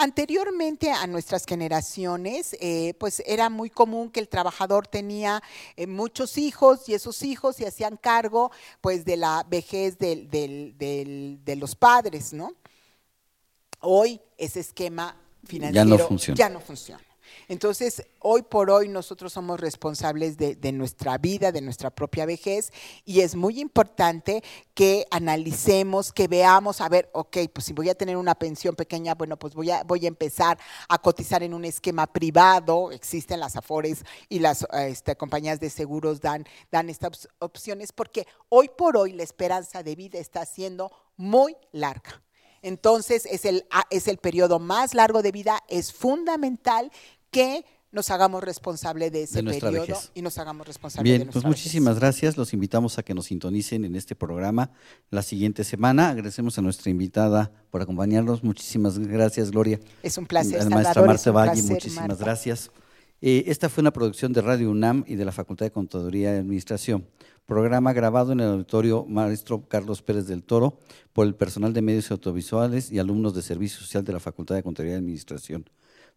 [0.00, 5.42] Anteriormente a nuestras generaciones, eh, pues era muy común que el trabajador tenía
[5.74, 10.78] eh, muchos hijos y esos hijos se hacían cargo pues de la vejez del, del,
[10.78, 12.52] del, de los padres, ¿no?
[13.80, 16.38] Hoy ese esquema financiero ya no funciona.
[16.38, 17.07] Ya no funciona.
[17.48, 22.72] Entonces, hoy por hoy nosotros somos responsables de, nuestra vida, de nuestra propia vejez,
[23.04, 24.42] y es muy importante
[24.74, 29.14] que analicemos, que veamos, a ver, ok, pues si voy a tener una pensión pequeña,
[29.14, 30.58] bueno, pues voy a, voy a empezar
[30.88, 36.20] a cotizar en un esquema privado, existen las AFORES y las este, compañías de seguros
[36.20, 41.56] dan, dan estas opciones, porque hoy por hoy la esperanza de vida está siendo muy
[41.72, 42.22] larga.
[42.62, 46.90] Entonces, es el, es el periodo más largo de vida, es fundamental
[47.30, 50.10] que nos hagamos responsable de ese de periodo vejez.
[50.14, 52.00] y nos hagamos responsable Bien, de nuestra pues muchísimas vejez.
[52.00, 52.36] gracias.
[52.36, 54.70] Los invitamos a que nos sintonicen en este programa
[55.10, 56.10] la siguiente semana.
[56.10, 58.44] Agradecemos a nuestra invitada por acompañarnos.
[58.44, 59.80] Muchísimas gracias, Gloria.
[60.02, 60.60] Es un placer.
[60.60, 62.24] A la maestra Marta Valle, muchísimas Marta.
[62.24, 62.70] gracias.
[63.20, 66.38] Eh, esta fue una producción de Radio UNAM y de la Facultad de Contaduría y
[66.38, 67.06] Administración.
[67.46, 70.78] Programa grabado en el auditorio Maestro Carlos Pérez del Toro
[71.14, 74.62] por el personal de medios audiovisuales y alumnos de Servicio Social de la Facultad de
[74.62, 75.68] Contaduría y Administración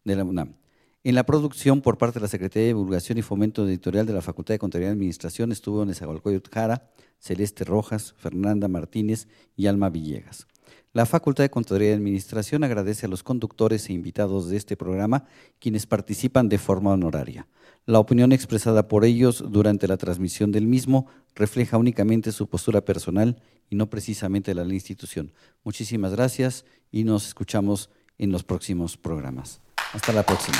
[0.03, 0.55] de la UNAM.
[1.03, 4.21] En la producción, por parte de la Secretaría de Divulgación y Fomento Editorial de la
[4.21, 10.45] Facultad de Contaduría y Administración, estuvo Nezahualcóyotl Jara, Celeste Rojas, Fernanda Martínez y Alma Villegas.
[10.93, 15.25] La Facultad de Contaduría y Administración agradece a los conductores e invitados de este programa,
[15.57, 17.47] quienes participan de forma honoraria.
[17.87, 23.41] La opinión expresada por ellos durante la transmisión del mismo refleja únicamente su postura personal
[23.71, 25.33] y no precisamente la de la institución.
[25.63, 27.89] Muchísimas gracias y nos escuchamos
[28.19, 29.61] en los próximos programas.
[29.93, 30.59] Hasta la próxima.